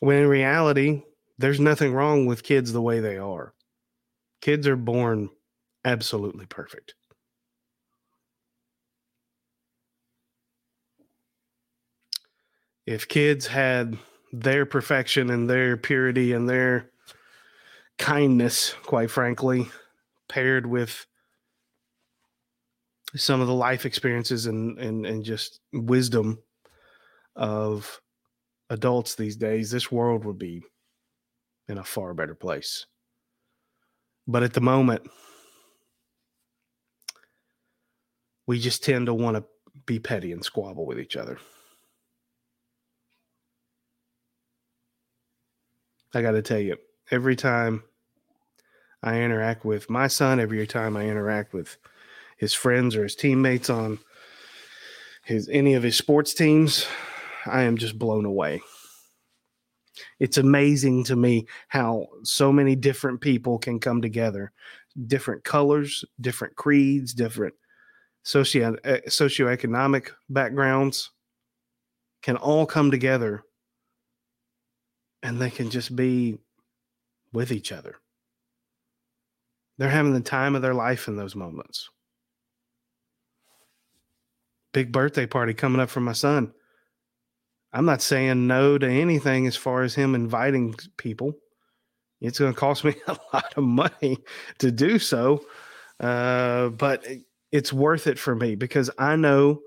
When 0.00 0.16
in 0.16 0.28
reality, 0.28 1.02
there's 1.36 1.60
nothing 1.60 1.92
wrong 1.92 2.26
with 2.26 2.42
kids 2.42 2.72
the 2.72 2.82
way 2.82 3.00
they 3.00 3.18
are. 3.18 3.52
Kids 4.40 4.66
are 4.66 4.76
born 4.76 5.30
absolutely 5.84 6.46
perfect. 6.46 6.94
If 12.86 13.06
kids 13.08 13.48
had 13.48 13.98
their 14.32 14.64
perfection 14.64 15.28
and 15.30 15.50
their 15.50 15.76
purity 15.76 16.32
and 16.32 16.48
their 16.48 16.90
kindness, 17.98 18.74
quite 18.84 19.10
frankly, 19.10 19.68
paired 20.28 20.64
with 20.64 21.06
some 23.16 23.40
of 23.40 23.46
the 23.46 23.54
life 23.54 23.86
experiences 23.86 24.46
and, 24.46 24.78
and, 24.78 25.06
and 25.06 25.24
just 25.24 25.60
wisdom 25.72 26.38
of 27.36 28.00
adults 28.70 29.14
these 29.14 29.36
days, 29.36 29.70
this 29.70 29.90
world 29.90 30.24
would 30.24 30.38
be 30.38 30.62
in 31.68 31.78
a 31.78 31.84
far 31.84 32.14
better 32.14 32.34
place. 32.34 32.86
But 34.26 34.42
at 34.42 34.52
the 34.52 34.60
moment, 34.60 35.02
we 38.46 38.58
just 38.58 38.84
tend 38.84 39.06
to 39.06 39.14
want 39.14 39.36
to 39.36 39.44
be 39.86 39.98
petty 39.98 40.32
and 40.32 40.44
squabble 40.44 40.86
with 40.86 40.98
each 40.98 41.16
other. 41.16 41.38
I 46.14 46.22
got 46.22 46.32
to 46.32 46.42
tell 46.42 46.58
you, 46.58 46.76
every 47.10 47.36
time 47.36 47.82
I 49.02 49.20
interact 49.20 49.64
with 49.64 49.88
my 49.90 50.08
son, 50.08 50.40
every 50.40 50.66
time 50.66 50.96
I 50.96 51.06
interact 51.06 51.52
with 51.52 51.76
his 52.38 52.54
friends 52.54 52.96
or 52.96 53.02
his 53.02 53.14
teammates 53.14 53.68
on 53.68 53.98
his 55.24 55.48
any 55.50 55.74
of 55.74 55.82
his 55.82 55.96
sports 55.96 56.32
teams, 56.32 56.86
I 57.44 57.62
am 57.62 57.76
just 57.76 57.98
blown 57.98 58.24
away. 58.24 58.62
It's 60.20 60.38
amazing 60.38 61.04
to 61.04 61.16
me 61.16 61.46
how 61.68 62.06
so 62.22 62.52
many 62.52 62.76
different 62.76 63.20
people 63.20 63.58
can 63.58 63.80
come 63.80 64.00
together, 64.00 64.52
different 65.06 65.44
colors, 65.44 66.04
different 66.20 66.56
creeds, 66.56 67.12
different 67.12 67.54
socio 68.22 68.76
eh, 68.84 69.00
socioeconomic 69.08 70.10
backgrounds 70.28 71.10
can 72.22 72.36
all 72.36 72.66
come 72.66 72.90
together 72.90 73.42
and 75.22 75.40
they 75.40 75.50
can 75.50 75.70
just 75.70 75.94
be 75.94 76.38
with 77.32 77.52
each 77.52 77.72
other. 77.72 77.96
They're 79.78 79.88
having 79.88 80.12
the 80.12 80.20
time 80.20 80.56
of 80.56 80.62
their 80.62 80.74
life 80.74 81.08
in 81.08 81.16
those 81.16 81.36
moments. 81.36 81.88
Big 84.78 84.92
birthday 84.92 85.26
party 85.26 85.54
coming 85.54 85.80
up 85.80 85.90
for 85.90 85.98
my 85.98 86.12
son. 86.12 86.52
I'm 87.72 87.84
not 87.84 88.00
saying 88.00 88.46
no 88.46 88.78
to 88.78 88.88
anything 88.88 89.48
as 89.48 89.56
far 89.56 89.82
as 89.82 89.92
him 89.92 90.14
inviting 90.14 90.76
people. 90.96 91.34
It's 92.20 92.38
going 92.38 92.54
to 92.54 92.60
cost 92.60 92.84
me 92.84 92.94
a 93.08 93.18
lot 93.34 93.54
of 93.56 93.64
money 93.64 94.18
to 94.60 94.70
do 94.70 95.00
so. 95.00 95.44
Uh, 95.98 96.68
but 96.68 97.04
it's 97.50 97.72
worth 97.72 98.06
it 98.06 98.20
for 98.20 98.36
me 98.36 98.54
because 98.54 98.88
I 99.00 99.16
know 99.16 99.62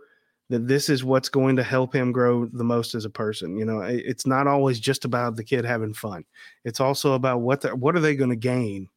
that 0.49 0.69
this 0.69 0.87
is 0.87 1.03
what's 1.03 1.27
going 1.27 1.57
to 1.57 1.63
help 1.63 1.93
him 1.93 2.13
grow 2.13 2.45
the 2.45 2.63
most 2.63 2.95
as 2.95 3.03
a 3.03 3.09
person. 3.09 3.57
You 3.57 3.65
know, 3.65 3.81
it's 3.81 4.25
not 4.25 4.47
always 4.47 4.79
just 4.79 5.03
about 5.03 5.35
the 5.35 5.43
kid 5.43 5.65
having 5.65 5.93
fun. 5.93 6.23
It's 6.63 6.79
also 6.79 7.15
about 7.15 7.41
what 7.41 7.59
the, 7.59 7.75
what 7.75 7.97
are 7.97 8.01
they 8.01 8.15
going 8.15 8.29
to 8.29 8.37
gain? 8.37 8.87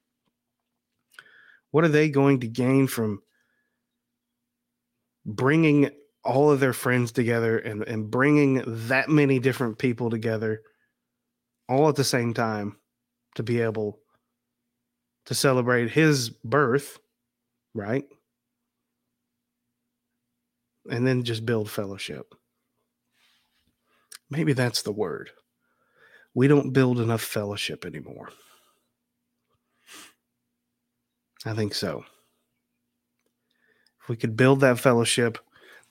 What 1.73 1.83
are 1.83 1.88
they 1.88 2.09
going 2.09 2.38
to 2.38 2.47
gain 2.47 2.87
from 2.87 3.21
bringing 5.26 5.90
all 6.24 6.50
of 6.50 6.60
their 6.60 6.72
friends 6.72 7.12
together 7.12 7.58
and, 7.58 7.82
and 7.82 8.10
bringing 8.10 8.62
that 8.66 9.08
many 9.08 9.38
different 9.38 9.78
people 9.78 10.10
together 10.10 10.62
all 11.68 11.88
at 11.88 11.96
the 11.96 12.04
same 12.04 12.34
time 12.34 12.76
to 13.34 13.42
be 13.42 13.60
able 13.60 13.98
to 15.26 15.34
celebrate 15.34 15.90
his 15.90 16.30
birth, 16.30 16.98
right? 17.74 18.04
and 20.90 21.06
then 21.06 21.24
just 21.24 21.46
build 21.46 21.70
fellowship. 21.70 22.34
Maybe 24.30 24.52
that's 24.52 24.82
the 24.82 24.92
word. 24.92 25.30
We 26.34 26.48
don't 26.48 26.72
build 26.72 26.98
enough 26.98 27.22
fellowship 27.22 27.84
anymore. 27.84 28.30
I 31.46 31.54
think 31.54 31.74
so. 31.74 32.04
If 34.02 34.08
we 34.08 34.16
could 34.16 34.36
build 34.36 34.60
that 34.60 34.80
fellowship 34.80 35.38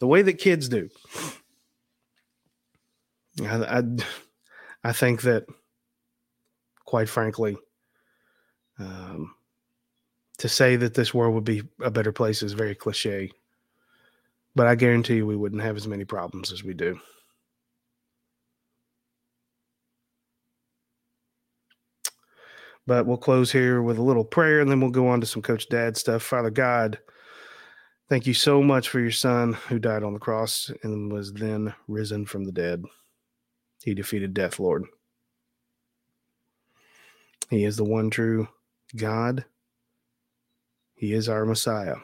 the 0.03 0.07
way 0.07 0.22
that 0.22 0.33
kids 0.33 0.67
do, 0.67 0.89
I, 3.41 3.79
I, 3.79 3.83
I 4.83 4.91
think 4.91 5.22
that, 5.22 5.45
quite 6.83 7.07
frankly, 7.07 7.55
um, 8.79 9.33
to 10.39 10.50
say 10.50 10.75
that 10.75 10.93
this 10.93 11.13
world 11.13 11.33
would 11.36 11.45
be 11.45 11.63
a 11.81 11.89
better 11.89 12.12
place 12.12 12.43
is 12.43 12.51
very 12.51 12.75
cliche. 12.75 13.31
But 14.55 14.67
I 14.67 14.75
guarantee 14.75 15.15
you 15.15 15.25
we 15.25 15.38
wouldn't 15.38 15.62
have 15.62 15.77
as 15.77 15.88
many 15.88 16.03
problems 16.03 16.51
as 16.51 16.65
we 16.65 16.74
do. 16.74 17.00
But 22.86 23.05
we'll 23.05 23.15
close 23.15 23.53
here 23.53 23.81
with 23.81 24.00
a 24.00 24.03
little 24.03 24.25
prayer 24.25 24.60
and 24.60 24.69
then 24.69 24.81
we'll 24.81 24.89
go 24.89 25.07
on 25.07 25.22
to 25.22 25.25
some 25.25 25.41
Coach 25.41 25.69
Dad 25.69 25.95
stuff. 25.95 26.24
Father 26.24 26.50
God, 26.50 27.00
thank 28.13 28.27
you 28.27 28.34
so 28.36 28.62
much 28.62 28.89
for 28.89 29.00
your 29.00 29.10
son 29.10 29.53
who 29.70 29.79
died 29.79 30.03
on 30.03 30.13
the 30.13 30.20
cross 30.20 30.70
and 30.84 31.12
was 31.12 31.34
then 31.34 31.74
risen 31.88 32.27
from 32.27 32.43
the 32.43 32.51
dead. 32.51 32.84
He 33.84 33.96
defeated 33.96 34.36
death, 34.36 34.60
Lord. 34.60 34.84
He 37.50 37.65
is 37.65 37.75
the 37.75 37.84
one 37.84 38.12
true 38.12 38.48
God. 38.96 39.46
He 40.93 41.12
is 41.12 41.27
our 41.27 41.43
Messiah. 41.43 41.96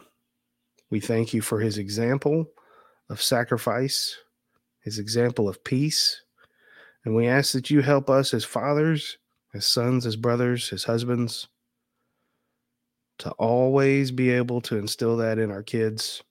We 0.90 1.00
thank 1.00 1.32
you 1.32 1.44
for 1.44 1.60
his 1.60 1.78
example 1.78 2.48
of 3.12 3.22
sacrifice, 3.22 4.18
his 4.82 4.98
example 4.98 5.48
of 5.48 5.64
peace. 5.64 6.24
And 7.06 7.16
we 7.16 7.28
ask 7.28 7.54
that 7.54 7.70
you 7.70 7.82
help 7.82 8.10
us 8.10 8.34
as 8.34 8.44
fathers, 8.44 9.20
as 9.54 9.68
sons, 9.68 10.08
as 10.08 10.16
brothers, 10.16 10.74
as 10.74 10.86
husbands, 10.86 11.50
to 13.20 13.32
always 13.32 14.12
be 14.12 14.30
able 14.32 14.62
to 14.62 14.78
instill 14.78 15.18
that 15.18 15.38
in 15.40 15.52
our 15.52 15.64
kids. 15.64 16.24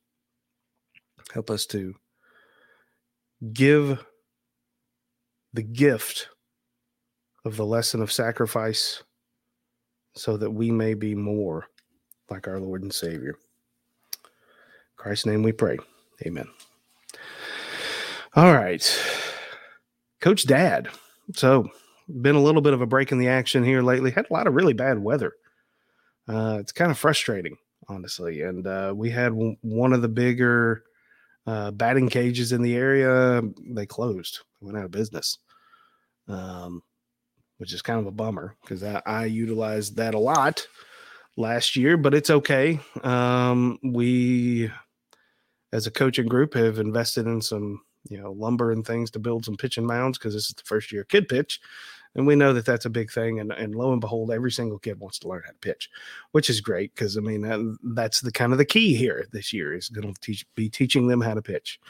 Help 1.32 1.50
us 1.50 1.66
to 1.66 1.94
give 3.52 4.04
the 5.52 5.62
gift 5.62 6.28
of 7.44 7.56
the 7.56 7.66
lesson 7.66 8.02
of 8.02 8.10
sacrifice 8.10 9.02
so 10.14 10.36
that 10.36 10.50
we 10.50 10.70
may 10.70 10.94
be 10.94 11.14
more 11.14 11.66
like 12.30 12.48
our 12.48 12.58
Lord 12.58 12.82
and 12.82 12.92
Savior. 12.92 13.36
Christ's 14.96 15.26
name 15.26 15.42
we 15.42 15.52
pray. 15.52 15.78
Amen. 16.26 16.48
All 18.34 18.52
right. 18.52 18.84
Coach 20.20 20.46
Dad. 20.46 20.88
So, 21.34 21.70
been 22.22 22.34
a 22.34 22.42
little 22.42 22.62
bit 22.62 22.72
of 22.72 22.80
a 22.80 22.86
break 22.86 23.12
in 23.12 23.18
the 23.18 23.28
action 23.28 23.62
here 23.62 23.82
lately. 23.82 24.10
Had 24.10 24.26
a 24.30 24.32
lot 24.32 24.46
of 24.46 24.54
really 24.54 24.72
bad 24.72 24.98
weather. 24.98 25.34
Uh, 26.28 26.58
it's 26.60 26.72
kind 26.72 26.90
of 26.90 26.98
frustrating, 26.98 27.56
honestly. 27.88 28.42
And 28.42 28.66
uh, 28.66 28.92
we 28.94 29.10
had 29.10 29.30
w- 29.30 29.56
one 29.62 29.92
of 29.92 30.02
the 30.02 30.08
bigger 30.08 30.84
uh, 31.46 31.70
batting 31.70 32.08
cages 32.08 32.52
in 32.52 32.62
the 32.62 32.76
area. 32.76 33.42
They 33.70 33.86
closed, 33.86 34.40
went 34.60 34.76
out 34.76 34.84
of 34.84 34.90
business, 34.90 35.38
um, 36.28 36.82
which 37.56 37.72
is 37.72 37.80
kind 37.80 37.98
of 37.98 38.06
a 38.06 38.12
bummer 38.12 38.54
because 38.62 38.84
I, 38.84 39.00
I, 39.06 39.24
utilized 39.24 39.96
that 39.96 40.14
a 40.14 40.18
lot 40.18 40.66
last 41.38 41.74
year, 41.74 41.96
but 41.96 42.12
it's 42.12 42.28
okay. 42.28 42.78
Um, 43.02 43.78
we, 43.82 44.70
as 45.72 45.86
a 45.86 45.90
coaching 45.90 46.26
group, 46.26 46.52
have 46.52 46.78
invested 46.78 47.26
in 47.26 47.40
some 47.40 47.80
you 48.10 48.20
know 48.20 48.32
lumber 48.32 48.72
and 48.72 48.86
things 48.86 49.10
to 49.12 49.18
build 49.18 49.44
some 49.44 49.56
pitching 49.56 49.86
mounds 49.86 50.18
because 50.18 50.34
this 50.34 50.48
is 50.48 50.54
the 50.54 50.62
first 50.64 50.92
year 50.92 51.04
kid 51.04 51.28
pitch 51.28 51.60
and 52.18 52.26
we 52.26 52.36
know 52.36 52.52
that 52.52 52.66
that's 52.66 52.84
a 52.84 52.90
big 52.90 53.10
thing 53.10 53.40
and, 53.40 53.52
and 53.52 53.74
lo 53.74 53.92
and 53.92 54.00
behold 54.00 54.30
every 54.30 54.50
single 54.50 54.78
kid 54.78 55.00
wants 55.00 55.18
to 55.18 55.28
learn 55.28 55.42
how 55.46 55.52
to 55.52 55.58
pitch 55.58 55.88
which 56.32 56.50
is 56.50 56.60
great 56.60 56.94
because 56.94 57.16
i 57.16 57.20
mean 57.20 57.40
that, 57.40 57.78
that's 57.94 58.20
the 58.20 58.32
kind 58.32 58.52
of 58.52 58.58
the 58.58 58.64
key 58.64 58.94
here 58.94 59.26
this 59.32 59.52
year 59.52 59.72
is 59.72 59.88
going 59.88 60.12
to 60.12 60.20
teach 60.20 60.44
be 60.54 60.68
teaching 60.68 61.08
them 61.08 61.20
how 61.20 61.34
to 61.34 61.42
pitch. 61.42 61.80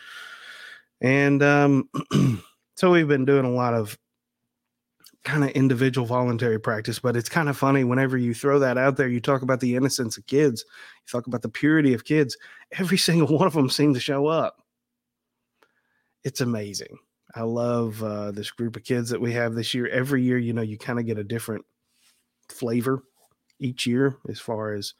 And 1.00 1.42
um, 1.42 1.88
so 2.76 2.90
we've 2.90 3.08
been 3.08 3.25
doing 3.25 3.44
a 3.44 3.50
lot 3.50 3.75
of 3.75 3.97
kind 5.25 5.44
of 5.44 5.50
individual 5.50 6.06
voluntary 6.06 6.58
practice 6.58 7.00
but 7.00 7.16
it's 7.16 7.28
kind 7.28 7.49
of 7.49 7.56
funny 7.56 7.85
whenever 7.85 8.16
you 8.16 8.32
throw 8.32 8.58
that 8.58 8.78
out 8.78 8.97
there 8.97 9.08
you 9.08 9.20
talk 9.20 9.42
about 9.42 9.61
the 9.61 9.75
innocence 9.75 10.16
of 10.16 10.26
kids 10.26 10.64
you 11.02 11.11
talk 11.11 11.26
about 11.26 11.42
the 11.42 11.49
purity 11.49 11.92
of 11.92 12.04
kids 12.04 12.37
every 12.78 12.97
single 13.08 13.37
one 13.37 13.47
of 13.47 13.52
them 13.52 13.68
seem 13.68 13.92
to 13.94 14.00
show 14.00 14.26
up. 14.26 14.62
It's 16.25 16.40
amazing 16.40 16.99
I 17.35 17.42
love 17.42 18.02
uh, 18.02 18.30
this 18.30 18.50
group 18.50 18.76
of 18.76 18.85
kids 18.85 19.11
that 19.11 19.20
we 19.20 19.32
have 19.35 19.54
this 19.54 19.75
year. 19.75 19.88
Every 19.88 20.23
year, 20.23 20.38
you 20.38 20.52
know, 20.52 20.62
you 20.62 20.78
kind 20.78 20.99
of 20.99 21.06
get 21.06 21.18
a 21.18 21.25
different 21.25 21.64
flavor 22.49 23.02
each 23.58 23.87
year 23.87 24.16
as 24.28 24.40
far 24.40 24.73
as 24.73 24.94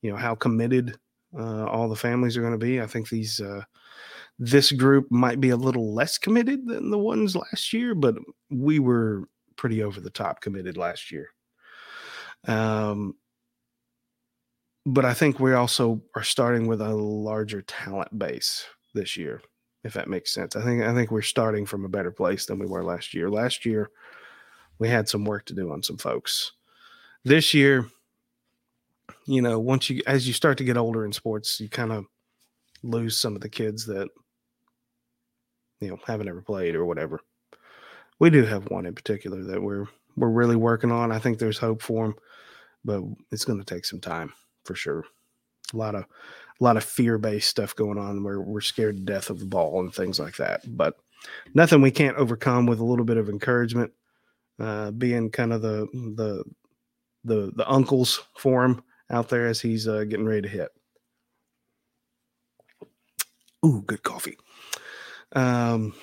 you 0.00 0.10
know 0.10 0.16
how 0.16 0.34
committed 0.34 0.98
uh, 1.36 1.64
all 1.66 1.88
the 1.88 1.96
families 1.96 2.36
are 2.36 2.40
going 2.40 2.52
to 2.52 2.58
be. 2.58 2.80
I 2.80 2.86
think 2.86 3.08
these 3.08 3.40
uh, 3.40 3.62
this 4.38 4.72
group 4.72 5.10
might 5.10 5.40
be 5.40 5.50
a 5.50 5.56
little 5.56 5.94
less 5.94 6.18
committed 6.18 6.66
than 6.66 6.90
the 6.90 6.98
ones 6.98 7.36
last 7.36 7.72
year, 7.72 7.94
but 7.94 8.16
we 8.50 8.78
were 8.78 9.24
pretty 9.56 9.82
over 9.82 10.00
the 10.00 10.10
top 10.10 10.40
committed 10.40 10.76
last 10.76 11.10
year. 11.10 11.28
Um, 12.46 13.14
but 14.84 15.04
I 15.04 15.14
think 15.14 15.38
we 15.38 15.52
also 15.52 16.02
are 16.16 16.24
starting 16.24 16.66
with 16.66 16.80
a 16.80 16.92
larger 16.92 17.62
talent 17.62 18.18
base 18.18 18.66
this 18.94 19.16
year 19.16 19.40
if 19.84 19.94
that 19.94 20.08
makes 20.08 20.32
sense. 20.32 20.56
I 20.56 20.62
think 20.62 20.82
I 20.82 20.94
think 20.94 21.10
we're 21.10 21.22
starting 21.22 21.66
from 21.66 21.84
a 21.84 21.88
better 21.88 22.10
place 22.10 22.46
than 22.46 22.58
we 22.58 22.66
were 22.66 22.84
last 22.84 23.14
year. 23.14 23.30
Last 23.30 23.64
year 23.64 23.90
we 24.78 24.88
had 24.88 25.08
some 25.08 25.24
work 25.24 25.44
to 25.46 25.54
do 25.54 25.72
on 25.72 25.82
some 25.82 25.96
folks. 25.96 26.52
This 27.24 27.54
year, 27.54 27.86
you 29.26 29.42
know, 29.42 29.58
once 29.58 29.88
you 29.90 30.02
as 30.06 30.26
you 30.26 30.32
start 30.32 30.58
to 30.58 30.64
get 30.64 30.76
older 30.76 31.04
in 31.04 31.12
sports, 31.12 31.60
you 31.60 31.68
kind 31.68 31.92
of 31.92 32.06
lose 32.82 33.16
some 33.16 33.34
of 33.34 33.42
the 33.42 33.48
kids 33.48 33.86
that 33.86 34.08
you 35.80 35.88
know 35.88 35.98
haven't 36.06 36.28
ever 36.28 36.42
played 36.42 36.74
or 36.74 36.84
whatever. 36.84 37.20
We 38.18 38.30
do 38.30 38.44
have 38.44 38.70
one 38.70 38.86
in 38.86 38.94
particular 38.94 39.42
that 39.44 39.62
we're 39.62 39.86
we're 40.16 40.28
really 40.28 40.56
working 40.56 40.92
on. 40.92 41.10
I 41.10 41.18
think 41.18 41.38
there's 41.38 41.58
hope 41.58 41.82
for 41.82 42.06
him, 42.06 42.14
but 42.84 43.02
it's 43.30 43.44
going 43.44 43.58
to 43.58 43.64
take 43.64 43.84
some 43.84 44.00
time 44.00 44.32
for 44.64 44.74
sure. 44.74 45.04
A 45.72 45.76
lot 45.76 45.94
of 45.94 46.04
a 46.62 46.64
lot 46.64 46.76
of 46.76 46.84
fear 46.84 47.18
based 47.18 47.50
stuff 47.50 47.74
going 47.74 47.98
on 47.98 48.22
where 48.22 48.40
we're 48.40 48.60
scared 48.60 48.96
to 48.96 49.02
death 49.02 49.30
of 49.30 49.40
the 49.40 49.44
ball 49.44 49.80
and 49.80 49.92
things 49.92 50.20
like 50.20 50.36
that. 50.36 50.62
But 50.76 50.94
nothing 51.54 51.82
we 51.82 51.90
can't 51.90 52.16
overcome 52.16 52.66
with 52.66 52.78
a 52.78 52.84
little 52.84 53.04
bit 53.04 53.16
of 53.16 53.28
encouragement. 53.28 53.92
Uh, 54.60 54.92
being 54.92 55.28
kind 55.30 55.52
of 55.52 55.60
the 55.60 55.88
the 56.16 56.44
the 57.24 57.52
the 57.56 57.68
uncles 57.68 58.22
for 58.38 58.64
him 58.64 58.82
out 59.10 59.28
there 59.28 59.48
as 59.48 59.60
he's 59.60 59.88
uh, 59.88 60.04
getting 60.04 60.26
ready 60.26 60.42
to 60.42 60.48
hit. 60.48 60.68
Ooh, 63.66 63.82
good 63.84 64.04
coffee. 64.04 64.38
Um, 65.32 65.94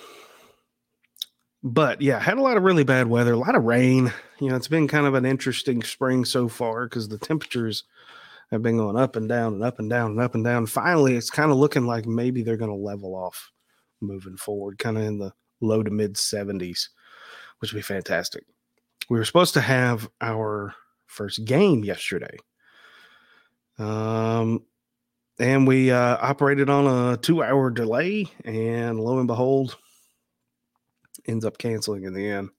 but 1.63 2.01
yeah, 2.01 2.19
had 2.19 2.37
a 2.37 2.41
lot 2.41 2.57
of 2.57 2.63
really 2.63 2.83
bad 2.83 3.07
weather, 3.07 3.33
a 3.33 3.37
lot 3.37 3.55
of 3.55 3.63
rain. 3.63 4.11
You 4.41 4.49
know, 4.49 4.57
it's 4.57 4.67
been 4.67 4.89
kind 4.89 5.05
of 5.05 5.13
an 5.13 5.25
interesting 5.25 5.83
spring 5.83 6.25
so 6.25 6.49
far 6.49 6.85
because 6.85 7.07
the 7.07 7.17
temperatures 7.17 7.85
have 8.51 8.61
been 8.61 8.77
going 8.77 8.97
up 8.97 9.15
and 9.15 9.29
down 9.29 9.53
and 9.53 9.63
up 9.63 9.79
and 9.79 9.89
down 9.89 10.11
and 10.11 10.21
up 10.21 10.35
and 10.35 10.43
down. 10.43 10.65
Finally, 10.65 11.15
it's 11.15 11.29
kind 11.29 11.51
of 11.51 11.57
looking 11.57 11.85
like 11.85 12.05
maybe 12.05 12.41
they're 12.41 12.57
going 12.57 12.71
to 12.71 12.75
level 12.75 13.15
off 13.15 13.51
moving 14.01 14.37
forward, 14.37 14.79
kind 14.79 14.97
of 14.97 15.03
in 15.03 15.19
the 15.19 15.31
low 15.61 15.83
to 15.83 15.91
mid 15.91 16.15
70s, 16.15 16.87
which 17.59 17.71
would 17.71 17.79
be 17.79 17.83
fantastic. 17.83 18.43
We 19.09 19.17
were 19.17 19.25
supposed 19.25 19.53
to 19.55 19.61
have 19.61 20.09
our 20.21 20.73
first 21.05 21.45
game 21.45 21.83
yesterday. 21.83 22.37
Um, 23.77 24.65
and 25.39 25.65
we 25.65 25.91
uh, 25.91 26.17
operated 26.19 26.69
on 26.69 26.85
a 27.13 27.17
two 27.17 27.43
hour 27.43 27.69
delay, 27.69 28.27
and 28.43 28.99
lo 28.99 29.19
and 29.19 29.27
behold, 29.27 29.77
ends 31.25 31.45
up 31.45 31.57
canceling 31.57 32.03
in 32.03 32.13
the 32.13 32.27
end. 32.27 32.49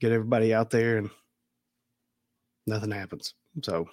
Get 0.00 0.12
everybody 0.12 0.52
out 0.52 0.70
there, 0.70 0.98
and 0.98 1.10
nothing 2.66 2.90
happens. 2.90 3.34
So 3.62 3.88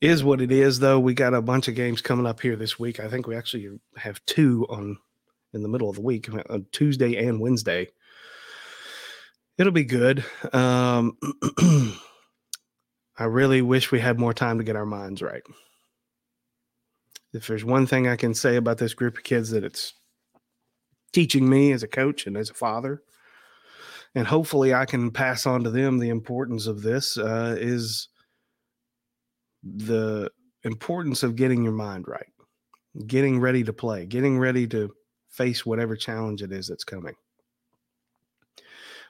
is 0.00 0.22
what 0.22 0.40
it 0.40 0.52
is 0.52 0.78
though. 0.78 1.00
We 1.00 1.14
got 1.14 1.34
a 1.34 1.42
bunch 1.42 1.68
of 1.68 1.74
games 1.74 2.02
coming 2.02 2.26
up 2.26 2.40
here 2.40 2.56
this 2.56 2.78
week. 2.78 3.00
I 3.00 3.08
think 3.08 3.26
we 3.26 3.36
actually 3.36 3.78
have 3.96 4.24
two 4.26 4.66
on 4.68 4.98
in 5.52 5.62
the 5.62 5.68
middle 5.68 5.88
of 5.88 5.96
the 5.96 6.02
week 6.02 6.28
on 6.50 6.66
tuesday 6.72 7.26
and 7.26 7.40
wednesday. 7.40 7.88
It'll 9.56 9.72
be 9.72 9.84
good. 9.84 10.24
Um 10.52 11.16
i 13.18 13.24
really 13.24 13.62
wish 13.62 13.90
we 13.90 14.00
had 14.00 14.18
more 14.18 14.34
time 14.34 14.58
to 14.58 14.64
get 14.64 14.76
our 14.76 14.86
minds 14.86 15.22
right. 15.22 15.42
If 17.32 17.46
there's 17.46 17.64
one 17.64 17.86
thing 17.86 18.06
i 18.06 18.16
can 18.16 18.34
say 18.34 18.56
about 18.56 18.78
this 18.78 18.94
group 18.94 19.16
of 19.16 19.24
kids 19.24 19.50
that 19.50 19.64
it's 19.64 19.94
teaching 21.12 21.48
me 21.48 21.72
as 21.72 21.82
a 21.82 21.88
coach 21.88 22.26
and 22.26 22.36
as 22.36 22.50
a 22.50 22.54
father 22.54 23.02
and 24.14 24.26
hopefully 24.26 24.74
i 24.74 24.84
can 24.84 25.10
pass 25.10 25.46
on 25.46 25.64
to 25.64 25.70
them 25.70 25.98
the 25.98 26.10
importance 26.10 26.66
of 26.66 26.82
this 26.82 27.16
uh, 27.16 27.56
is 27.58 28.08
the 29.76 30.30
importance 30.64 31.22
of 31.22 31.36
getting 31.36 31.62
your 31.62 31.72
mind 31.72 32.06
right, 32.06 32.32
getting 33.06 33.40
ready 33.40 33.64
to 33.64 33.72
play, 33.72 34.06
getting 34.06 34.38
ready 34.38 34.66
to 34.68 34.92
face 35.30 35.66
whatever 35.66 35.96
challenge 35.96 36.42
it 36.42 36.52
is 36.52 36.68
that's 36.68 36.84
coming. 36.84 37.14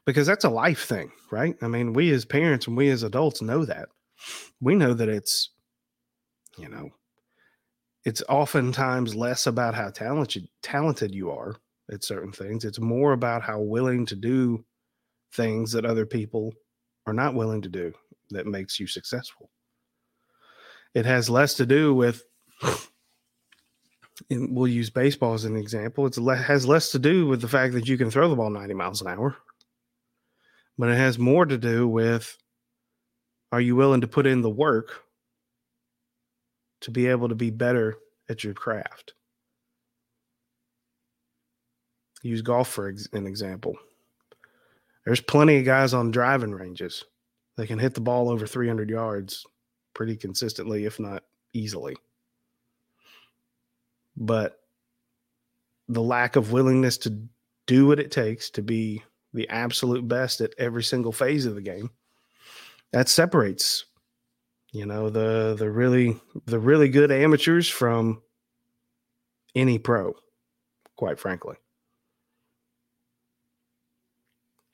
Because 0.05 0.27
that's 0.27 0.45
a 0.45 0.51
life 0.51 0.85
thing, 0.85 1.11
right? 1.31 1.57
I 1.63 1.69
mean, 1.69 1.93
we 1.93 2.13
as 2.13 2.25
parents 2.25 2.67
and 2.67 2.77
we 2.77 2.91
as 2.91 3.03
adults 3.03 3.43
know 3.43 3.65
that. 3.65 3.89
We 4.61 4.75
know 4.75 4.95
that 4.95 5.09
it's, 5.09 5.51
you 6.57 6.69
know, 6.69 6.91
it's 8.05 8.23
oftentimes 8.29 9.17
less 9.17 9.49
about 9.49 9.75
how 9.75 9.91
talented 9.91 10.49
talented 10.63 11.13
you 11.13 11.31
are 11.33 11.57
at 11.91 12.05
certain 12.05 12.33
things. 12.33 12.65
It's 12.65 12.79
more 12.79 13.13
about 13.13 13.43
how 13.43 13.61
willing 13.61 14.07
to 14.07 14.15
do 14.15 14.65
things 15.33 15.73
that 15.73 15.85
other 15.85 16.07
people 16.07 16.53
are 17.07 17.13
not 17.13 17.35
willing 17.35 17.63
to 17.63 17.69
do 17.69 17.93
that 18.31 18.47
makes 18.47 18.79
you 18.79 18.87
successful. 18.87 19.51
It 20.97 21.05
has 21.05 21.29
less 21.29 21.53
to 21.57 21.67
do 21.67 21.93
with, 21.93 22.25
we'll 24.31 24.67
use 24.67 24.89
baseball 24.89 25.35
as 25.35 25.45
an 25.45 25.55
example. 25.55 26.07
It 26.07 26.17
has 26.17 26.67
less 26.67 26.91
to 26.93 26.99
do 26.99 27.27
with 27.27 27.43
the 27.43 27.49
fact 27.49 27.75
that 27.75 27.87
you 27.87 27.99
can 27.99 28.11
throw 28.11 28.31
the 28.31 28.35
ball 28.35 28.49
90 28.49 28.73
miles 28.73 29.03
an 29.03 29.09
hour, 29.09 29.37
but 30.79 30.89
it 30.89 30.97
has 30.97 31.19
more 31.19 31.45
to 31.45 31.59
do 31.59 31.87
with 31.87 32.39
are 33.53 33.61
you 33.61 33.77
willing 33.77 34.01
to 34.01 34.09
put 34.09 34.27
in 34.27 34.41
the 34.41 34.49
work 34.49 35.05
to 36.81 36.91
be 36.91 37.09
able 37.09 37.29
to 37.29 37.35
be 37.35 37.51
better 37.51 37.99
at 38.31 38.43
your 38.43 38.55
craft? 38.55 39.13
Use 42.23 42.41
golf 42.41 42.71
for 42.71 42.89
an 42.89 43.27
example. 43.27 43.75
There's 45.05 45.21
plenty 45.21 45.59
of 45.59 45.67
guys 45.67 45.93
on 45.93 46.11
driving 46.11 46.53
ranges 46.53 47.05
that 47.59 47.67
can 47.67 47.79
hit 47.79 47.93
the 47.93 48.01
ball 48.01 48.31
over 48.31 48.47
300 48.47 48.89
yards 48.89 49.45
pretty 49.97 50.15
consistently, 50.15 50.85
if 50.85 51.01
not 51.01 51.25
easily. 51.55 51.97
But 54.15 54.61
the 55.89 56.03
lack 56.03 56.37
of 56.37 56.53
willingness 56.53 56.99
to 56.99 57.19
do 57.67 57.87
what 57.87 57.99
it 57.99 58.11
takes 58.11 58.51
to 58.51 58.63
be 58.63 59.03
the 59.33 59.49
absolute 59.49 60.07
best 60.07 60.41
at 60.43 60.55
every 60.59 60.83
single 60.83 61.13
phase 61.13 61.47
of 61.47 61.55
the 61.55 61.63
game 61.63 61.91
that 62.93 63.09
separates 63.09 63.87
you 64.73 64.87
know 64.87 65.11
the 65.11 65.57
the 65.59 65.71
really 65.71 66.21
the 66.45 66.59
really 66.59 66.89
good 66.89 67.11
amateurs 67.11 67.69
from 67.69 68.23
any 69.55 69.79
pro 69.79 70.15
quite 70.97 71.19
frankly. 71.19 71.57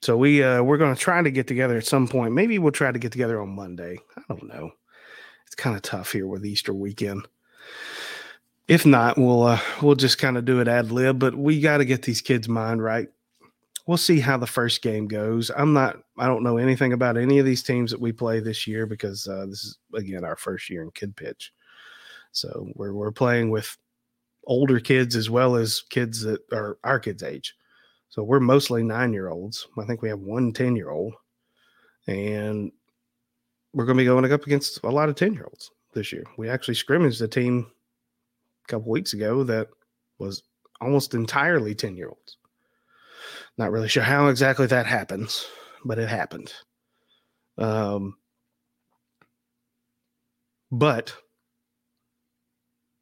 So 0.02 0.16
we 0.16 0.42
uh 0.42 0.62
we're 0.62 0.78
going 0.78 0.94
to 0.94 1.00
try 1.00 1.22
to 1.22 1.30
get 1.30 1.46
together 1.46 1.76
at 1.76 1.86
some 1.86 2.08
point. 2.08 2.34
Maybe 2.34 2.58
we'll 2.58 2.72
try 2.72 2.90
to 2.92 2.98
get 2.98 3.12
together 3.12 3.40
on 3.40 3.50
monday. 3.50 3.98
I 4.16 4.22
don't 4.28 4.48
know 4.48 4.72
it's 5.52 5.62
kind 5.62 5.76
of 5.76 5.82
tough 5.82 6.12
here 6.12 6.26
with 6.26 6.46
Easter 6.46 6.72
weekend. 6.72 7.28
if 8.68 8.86
not, 8.86 9.18
we'll 9.18 9.42
uh, 9.42 9.60
we'll 9.82 9.94
just 9.94 10.16
kind 10.16 10.38
of 10.38 10.46
do 10.46 10.60
it 10.60 10.68
ad 10.68 10.90
lib. 10.90 11.18
But 11.18 11.34
we 11.34 11.60
got 11.60 11.78
to 11.78 11.84
get 11.84 12.00
these 12.00 12.22
kids' 12.22 12.48
mind 12.48 12.82
right. 12.82 13.08
We'll 13.86 13.98
see 13.98 14.18
how 14.18 14.38
the 14.38 14.46
first 14.46 14.80
game 14.80 15.08
goes. 15.08 15.50
I'm 15.54 15.74
not. 15.74 15.98
I 16.16 16.26
don't 16.26 16.42
know 16.42 16.56
anything 16.56 16.94
about 16.94 17.18
any 17.18 17.38
of 17.38 17.44
these 17.44 17.62
teams 17.62 17.90
that 17.90 18.00
we 18.00 18.12
play 18.12 18.40
this 18.40 18.66
year 18.66 18.86
because 18.86 19.28
uh, 19.28 19.44
this 19.44 19.64
is 19.64 19.78
again 19.94 20.24
our 20.24 20.36
first 20.36 20.70
year 20.70 20.82
in 20.82 20.90
kid 20.92 21.14
pitch. 21.16 21.52
So 22.30 22.68
we're 22.74 22.94
we're 22.94 23.12
playing 23.12 23.50
with 23.50 23.76
older 24.46 24.80
kids 24.80 25.16
as 25.16 25.28
well 25.28 25.54
as 25.56 25.82
kids 25.90 26.22
that 26.22 26.40
are 26.50 26.78
our 26.82 26.98
kids' 26.98 27.22
age. 27.22 27.54
So 28.08 28.22
we're 28.22 28.40
mostly 28.40 28.82
nine 28.82 29.12
year 29.12 29.28
olds. 29.28 29.68
I 29.78 29.84
think 29.84 30.00
we 30.00 30.08
have 30.08 30.20
one 30.20 30.54
10 30.54 30.76
year 30.76 30.88
old, 30.88 31.12
and 32.06 32.72
we're 33.72 33.84
going 33.84 33.96
to 33.96 34.02
be 34.02 34.06
going 34.06 34.30
up 34.30 34.46
against 34.46 34.82
a 34.84 34.90
lot 34.90 35.08
of 35.08 35.14
10 35.14 35.34
year 35.34 35.44
olds 35.44 35.70
this 35.94 36.12
year. 36.12 36.24
We 36.36 36.48
actually 36.48 36.74
scrimmaged 36.74 37.20
a 37.22 37.28
team 37.28 37.70
a 38.66 38.70
couple 38.70 38.90
weeks 38.90 39.12
ago 39.12 39.44
that 39.44 39.68
was 40.18 40.42
almost 40.80 41.14
entirely 41.14 41.74
10 41.74 41.96
year 41.96 42.08
olds. 42.08 42.36
Not 43.58 43.70
really 43.70 43.88
sure 43.88 44.02
how 44.02 44.28
exactly 44.28 44.66
that 44.66 44.86
happens, 44.86 45.46
but 45.84 45.98
it 45.98 46.08
happened. 46.08 46.52
Um, 47.58 48.16
but 50.70 51.14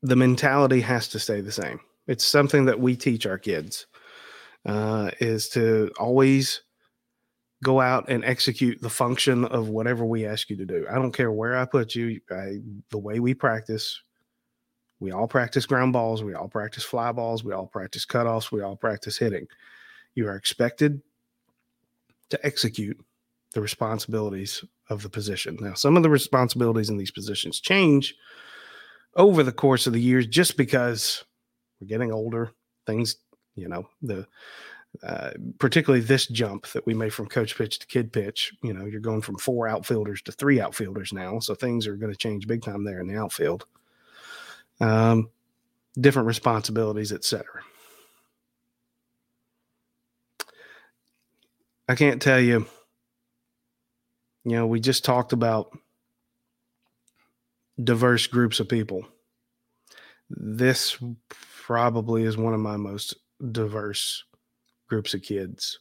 the 0.03 0.17
mentality 0.17 0.81
has 0.81 1.09
to 1.09 1.19
stay 1.19 1.41
the 1.41 1.53
same. 1.53 1.81
It's 2.07 2.25
something 2.25 2.65
that 2.65 2.81
we 2.81 2.97
teach 2.97 3.27
our 3.27 3.39
kids 3.39 3.87
uh, 4.67 5.11
is 5.21 5.49
to 5.51 5.91
always 5.99 6.63
go 7.63 7.81
out 7.81 8.09
and 8.09 8.25
execute 8.25 8.81
the 8.81 8.91
function 8.91 9.45
of 9.45 9.69
whatever 9.69 10.05
we 10.05 10.27
ask 10.27 10.49
you 10.49 10.57
to 10.57 10.65
do. 10.65 10.87
I 10.91 10.95
don't 10.95 11.13
care 11.13 11.31
where 11.31 11.57
I 11.57 11.65
put 11.67 11.95
you. 11.95 12.21
I, 12.31 12.61
the 12.91 12.99
way 12.99 13.21
we 13.21 13.35
practice, 13.35 14.01
we 14.99 15.13
all 15.13 15.29
practice 15.29 15.67
ground 15.67 15.93
balls, 15.93 16.23
we 16.23 16.35
all 16.35 16.49
practice 16.49 16.85
fly 16.85 17.13
balls, 17.13 17.45
we 17.45 17.53
all 17.53 17.67
practice 17.67 18.07
cutoffs, 18.07 18.51
we 18.51 18.63
all 18.63 18.77
practice 18.77 19.19
hitting. 19.19 19.47
You 20.15 20.29
are 20.29 20.37
expected 20.37 21.03
to 22.31 22.47
execute 22.47 22.99
the 23.53 23.61
responsibilities 23.61 24.65
of 24.89 25.03
the 25.03 25.11
position. 25.11 25.59
Now, 25.61 25.75
some 25.75 25.97
of 25.97 26.03
the 26.03 26.11
responsibilities 26.11 26.89
in 26.89 26.97
these 26.97 27.11
positions 27.11 27.61
change 27.61 28.15
over 29.17 29.43
the 29.43 29.53
course 29.53 29.87
of 29.87 29.93
the 29.93 30.01
years 30.01 30.27
just 30.27 30.57
because 30.57 31.25
we're 31.81 31.89
getting 31.89 32.13
older. 32.13 32.53
Things, 32.87 33.17
you 33.55 33.69
know, 33.69 33.89
the 34.03 34.27
uh, 35.03 35.31
particularly 35.59 36.05
this 36.05 36.27
jump 36.27 36.67
that 36.69 36.85
we 36.85 36.95
made 36.95 37.15
from 37.15 37.27
coach 37.27 37.57
pitch 37.57 37.79
to 37.79 37.87
kid 37.87 38.13
pitch. 38.13 38.53
You 38.63 38.75
know, 38.75 38.85
you're 38.85 39.01
going 39.01 39.23
from 39.23 39.39
four 39.39 39.69
outfielders 39.69 40.21
to 40.23 40.33
three 40.33 40.61
outfielders 40.61 41.13
now, 41.13 41.39
so 41.39 41.55
things 41.55 41.87
are 41.87 41.97
going 41.97 42.13
to 42.13 42.19
change 42.19 42.47
big 42.47 42.63
time 42.63 42.85
there 42.85 43.01
in 43.01 43.07
the 43.07 43.17
outfield. 43.17 43.67
Um, 44.81 45.31
different 45.99 46.27
responsibilities, 46.27 47.13
etc. 47.13 47.45
I 51.89 51.95
can't 51.95 52.21
tell 52.21 52.41
you. 52.41 52.67
You 54.45 54.57
know, 54.57 54.67
we 54.67 54.81
just 54.81 55.05
talked 55.05 55.33
about 55.33 55.77
diverse 57.83 58.27
groups 58.27 58.59
of 58.59 58.69
people. 58.69 59.07
This 60.29 60.97
probably 61.29 62.25
is 62.25 62.37
one 62.37 62.55
of 62.55 62.61
my 62.61 62.77
most 62.77 63.15
diverse 63.53 64.25
groups 64.91 65.15
of 65.15 65.23
kids 65.23 65.79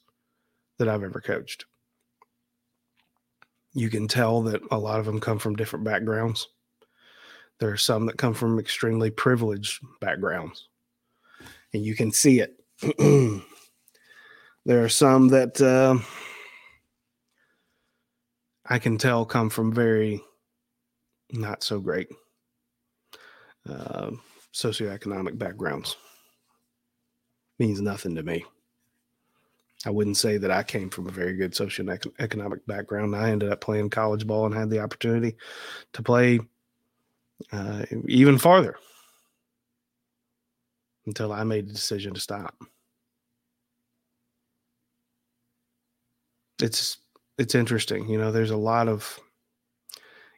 that 0.78 0.88
I've 0.88 1.04
ever 1.04 1.20
coached. 1.20 1.66
You 3.74 3.90
can 3.90 4.08
tell 4.08 4.42
that 4.44 4.62
a 4.72 4.80
lot 4.80 5.00
of 5.00 5.06
them 5.06 5.20
come 5.20 5.40
from 5.40 5.56
different 5.56 5.84
backgrounds. 5.84 6.48
There 7.60 7.72
are 7.72 7.78
some 7.78 8.06
that 8.06 8.18
come 8.18 8.34
from 8.34 8.60
extremely 8.60 9.10
privileged 9.10 9.84
backgrounds, 10.00 10.70
and 11.74 11.84
you 11.84 11.96
can 11.96 12.12
see 12.12 12.40
it. 12.40 12.56
there 14.66 14.84
are 14.84 14.90
some 14.90 15.28
that 15.30 15.60
uh, 15.60 15.98
I 18.66 18.80
can 18.80 18.98
tell 18.98 19.26
come 19.26 19.50
from 19.50 19.74
very 19.74 20.22
not 21.32 21.64
so 21.64 21.80
great 21.80 22.08
uh, 23.70 24.12
socioeconomic 24.54 25.38
backgrounds. 25.38 25.98
Means 27.60 27.82
nothing 27.82 28.16
to 28.16 28.24
me. 28.24 28.46
I 29.86 29.92
wouldn't 29.92 30.18
say 30.18 30.38
that 30.38 30.52
I 30.52 30.64
came 30.64 30.90
from 30.90 31.08
a 31.08 31.12
very 31.12 31.34
good 31.34 31.54
socioeconomic 31.54 32.66
background. 32.68 33.16
I 33.16 33.30
ended 33.30 33.52
up 33.52 33.62
playing 33.62 33.90
college 33.90 34.28
ball 34.28 34.46
and 34.46 34.54
had 34.54 34.70
the 34.70 34.80
opportunity 34.80 35.38
to 35.94 36.04
play 36.04 36.40
uh, 37.52 37.86
even 38.08 38.38
farther 38.38 38.76
until 41.06 41.32
I 41.32 41.44
made 41.44 41.68
the 41.68 41.74
decision 41.74 42.14
to 42.14 42.20
stop. 42.20 42.56
It's 46.62 46.98
it's 47.38 47.56
interesting, 47.56 48.10
you 48.10 48.18
know. 48.18 48.34
There's 48.34 48.52
a 48.52 48.58
lot 48.58 48.90
of 48.90 49.18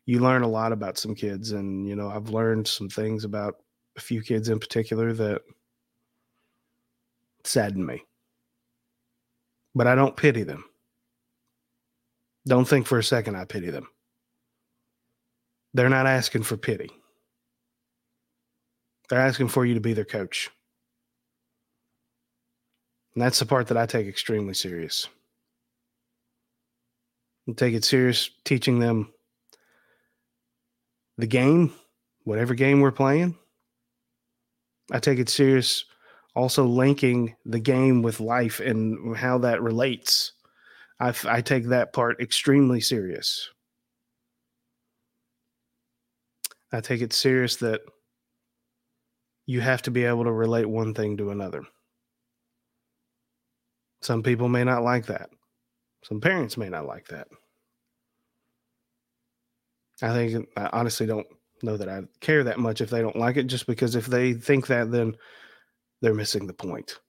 you 0.05 0.19
learn 0.19 0.43
a 0.43 0.47
lot 0.47 0.71
about 0.71 0.99
some 0.99 1.15
kids, 1.15 1.51
and 1.51 1.87
you 1.87 1.95
know 1.95 2.09
I've 2.09 2.29
learned 2.29 2.67
some 2.67 2.89
things 2.89 3.25
about 3.25 3.55
a 3.97 4.01
few 4.01 4.21
kids 4.21 4.49
in 4.49 4.59
particular 4.59 5.13
that 5.13 5.41
sadden 7.43 7.83
me 7.83 8.03
but 9.75 9.87
I 9.87 9.95
don't 9.95 10.17
pity 10.17 10.43
them. 10.43 10.65
Don't 12.47 12.67
think 12.67 12.87
for 12.87 12.97
a 12.97 13.03
second 13.03 13.35
I 13.35 13.45
pity 13.45 13.69
them. 13.69 13.87
They're 15.73 15.89
not 15.89 16.07
asking 16.07 16.43
for 16.43 16.57
pity. 16.57 16.89
They're 19.09 19.19
asking 19.19 19.49
for 19.49 19.65
you 19.65 19.73
to 19.75 19.81
be 19.81 19.93
their 19.93 20.05
coach. 20.05 20.49
And 23.13 23.21
that's 23.21 23.39
the 23.39 23.45
part 23.45 23.67
that 23.67 23.77
I 23.77 23.85
take 23.85 24.07
extremely 24.07 24.53
serious. 24.53 25.07
I 27.47 27.53
take 27.53 27.73
it 27.73 27.83
serious 27.83 28.29
teaching 28.45 28.79
them 28.79 29.13
the 31.17 31.27
game, 31.27 31.73
whatever 32.23 32.53
game 32.53 32.79
we're 32.79 32.91
playing. 32.91 33.37
I 34.91 34.99
take 34.99 35.19
it 35.19 35.29
serious 35.29 35.85
also 36.35 36.65
linking 36.65 37.35
the 37.45 37.59
game 37.59 38.01
with 38.01 38.19
life 38.19 38.59
and 38.59 39.15
how 39.15 39.37
that 39.39 39.61
relates. 39.61 40.33
I, 40.99 41.13
I 41.27 41.41
take 41.41 41.67
that 41.67 41.93
part 41.93 42.21
extremely 42.21 42.81
serious. 42.81 43.49
I 46.71 46.79
take 46.79 47.01
it 47.01 47.11
serious 47.11 47.57
that 47.57 47.81
you 49.45 49.59
have 49.59 49.81
to 49.83 49.91
be 49.91 50.05
able 50.05 50.23
to 50.23 50.31
relate 50.31 50.65
one 50.65 50.93
thing 50.93 51.17
to 51.17 51.31
another. 51.31 51.63
Some 54.01 54.23
people 54.23 54.47
may 54.47 54.63
not 54.63 54.83
like 54.83 55.07
that. 55.07 55.29
Some 56.03 56.21
parents 56.21 56.57
may 56.57 56.69
not 56.69 56.85
like 56.85 57.07
that. 57.09 57.27
I 60.01 60.13
think 60.13 60.47
I 60.57 60.69
honestly 60.73 61.05
don't 61.05 61.27
know 61.61 61.77
that 61.77 61.89
I 61.89 62.01
care 62.21 62.43
that 62.45 62.59
much 62.59 62.81
if 62.81 62.89
they 62.89 63.01
don't 63.01 63.15
like 63.15 63.37
it, 63.37 63.43
just 63.43 63.67
because 63.67 63.95
if 63.95 64.07
they 64.07 64.33
think 64.33 64.67
that, 64.67 64.91
then 64.91 65.15
they're 66.01 66.13
missing 66.13 66.47
the 66.47 66.53
point. 66.53 66.99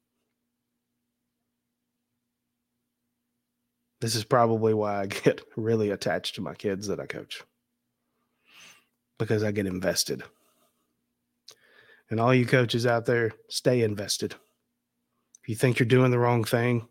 This 4.00 4.14
is 4.14 4.24
probably 4.24 4.74
why 4.74 5.00
I 5.00 5.07
get 5.24 5.40
really 5.57 5.90
attached 5.90 6.35
to 6.37 6.40
my 6.40 6.55
kids 6.55 6.87
that 6.88 7.00
I 7.00 7.07
coach 7.07 7.42
because 9.18 9.44
I 9.44 9.52
get 9.52 9.66
invested. 9.66 10.22
And 12.11 12.20
all 12.20 12.35
you 12.35 12.44
coaches 12.44 12.87
out 12.87 13.07
there, 13.07 13.33
stay 13.48 13.83
invested. 13.83 14.35
If 15.42 15.48
you 15.48 15.55
think 15.55 15.78
you're 15.78 15.87
doing 15.87 16.11
the 16.11 16.18
wrong 16.18 16.44
thing, 16.44 16.88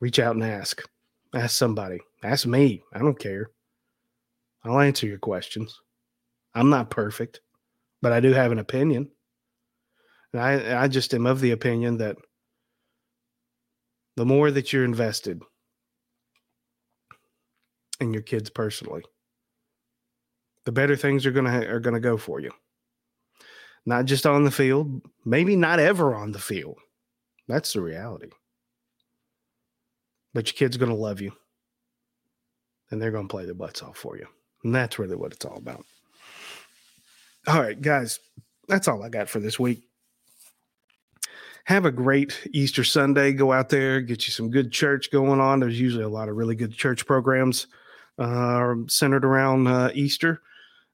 reach 0.00 0.18
out 0.18 0.34
and 0.34 0.44
ask. 0.44 0.82
Ask 1.34 1.56
somebody. 1.56 2.00
Ask 2.22 2.46
me. 2.46 2.82
I 2.92 3.00
don't 3.00 3.18
care. 3.18 3.50
I'll 4.64 4.80
answer 4.80 5.06
your 5.06 5.18
questions. 5.18 5.80
I'm 6.54 6.70
not 6.70 6.90
perfect, 6.90 7.40
but 8.00 8.12
I 8.12 8.20
do 8.20 8.32
have 8.32 8.50
an 8.50 8.58
opinion. 8.58 9.10
And 10.32 10.42
I, 10.42 10.82
I 10.84 10.88
just 10.88 11.14
am 11.14 11.26
of 11.26 11.40
the 11.40 11.52
opinion 11.52 11.98
that 11.98 12.16
the 14.16 14.26
more 14.26 14.50
that 14.50 14.72
you're 14.72 14.84
invested 14.84 15.42
in 18.00 18.12
your 18.12 18.22
kids 18.22 18.50
personally, 18.50 19.02
the 20.64 20.72
better 20.72 20.96
things 20.96 21.24
are 21.24 21.30
gonna 21.30 21.64
are 21.66 21.80
gonna 21.80 22.00
go 22.00 22.16
for 22.16 22.40
you. 22.40 22.50
Not 23.86 24.04
just 24.04 24.26
on 24.26 24.44
the 24.44 24.50
field, 24.50 25.00
maybe 25.24 25.56
not 25.56 25.78
ever 25.78 26.14
on 26.14 26.32
the 26.32 26.38
field. 26.38 26.78
That's 27.46 27.72
the 27.72 27.80
reality. 27.80 28.28
But 30.34 30.48
your 30.48 30.58
kid's 30.58 30.76
gonna 30.76 30.94
love 30.94 31.20
you, 31.22 31.32
and 32.90 33.00
they're 33.00 33.12
gonna 33.12 33.28
play 33.28 33.46
their 33.46 33.54
butts 33.54 33.82
off 33.82 33.96
for 33.96 34.18
you, 34.18 34.26
and 34.62 34.74
that's 34.74 34.98
really 34.98 35.16
what 35.16 35.32
it's 35.32 35.46
all 35.46 35.56
about. 35.56 35.86
All 37.46 37.62
right, 37.62 37.80
guys, 37.80 38.20
that's 38.66 38.88
all 38.88 39.02
I 39.02 39.08
got 39.08 39.30
for 39.30 39.40
this 39.40 39.58
week 39.58 39.87
have 41.68 41.84
a 41.84 41.92
great 41.92 42.48
Easter 42.54 42.82
Sunday. 42.82 43.30
Go 43.30 43.52
out 43.52 43.68
there, 43.68 44.00
get 44.00 44.26
you 44.26 44.32
some 44.32 44.48
good 44.48 44.72
church 44.72 45.10
going 45.10 45.38
on. 45.38 45.60
There's 45.60 45.78
usually 45.78 46.04
a 46.04 46.08
lot 46.08 46.30
of 46.30 46.36
really 46.36 46.54
good 46.54 46.72
church 46.72 47.04
programs 47.04 47.66
uh, 48.18 48.74
centered 48.86 49.22
around 49.22 49.66
uh, 49.66 49.90
Easter. 49.92 50.40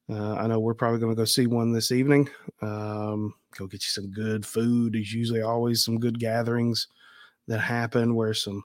Uh, 0.09 0.33
I 0.33 0.47
know 0.47 0.59
we're 0.59 0.73
probably 0.73 0.99
going 0.99 1.13
to 1.13 1.15
go 1.15 1.23
see 1.23 1.47
one 1.47 1.71
this 1.71 1.93
evening. 1.93 2.29
Um, 2.61 3.33
go 3.57 3.67
get 3.67 3.85
you 3.85 3.89
some 3.89 4.11
good 4.11 4.45
food. 4.45 4.93
There's 4.93 5.13
usually 5.13 5.41
always 5.41 5.81
some 5.81 5.97
good 5.97 6.19
gatherings 6.19 6.89
that 7.47 7.59
happen 7.59 8.13
where 8.13 8.33
some 8.33 8.61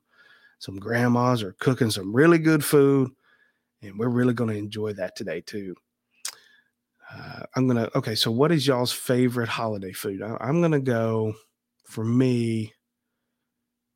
some 0.58 0.80
grandmas 0.80 1.44
are 1.44 1.54
cooking 1.60 1.92
some 1.92 2.12
really 2.12 2.38
good 2.38 2.64
food, 2.64 3.12
and 3.82 3.96
we're 3.96 4.08
really 4.08 4.34
going 4.34 4.50
to 4.50 4.58
enjoy 4.58 4.94
that 4.94 5.14
today 5.14 5.42
too. 5.42 5.76
Uh, 7.14 7.44
I'm 7.54 7.68
gonna 7.68 7.88
okay. 7.94 8.16
So, 8.16 8.32
what 8.32 8.50
is 8.50 8.66
y'all's 8.66 8.92
favorite 8.92 9.48
holiday 9.48 9.92
food? 9.92 10.22
I, 10.22 10.36
I'm 10.40 10.60
gonna 10.60 10.80
go 10.80 11.34
for 11.90 12.04
me. 12.04 12.72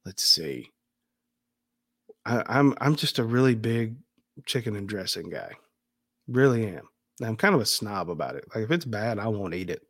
Let's 0.05 0.25
see. 0.25 0.71
I, 2.27 2.43
I'm 2.47 2.75
I'm 2.81 2.97
just 2.97 3.19
a 3.19 3.25
really 3.25 3.55
big 3.55 3.97
chicken 4.47 4.77
and 4.77 4.89
dressing 4.89 5.31
guy. 5.31 5.53
Really 6.29 6.67
am. 6.67 6.89
I'm 7.23 7.37
kind 7.37 7.55
of 7.55 7.61
a 7.61 7.67
snob 7.67 8.11
about 8.11 8.37
it. 8.37 8.45
Like 8.55 8.65
if 8.65 8.71
it's 8.71 8.85
bad, 8.85 9.19
I 9.19 9.29
won't 9.29 9.55
eat 9.55 9.71
it. 9.71 9.83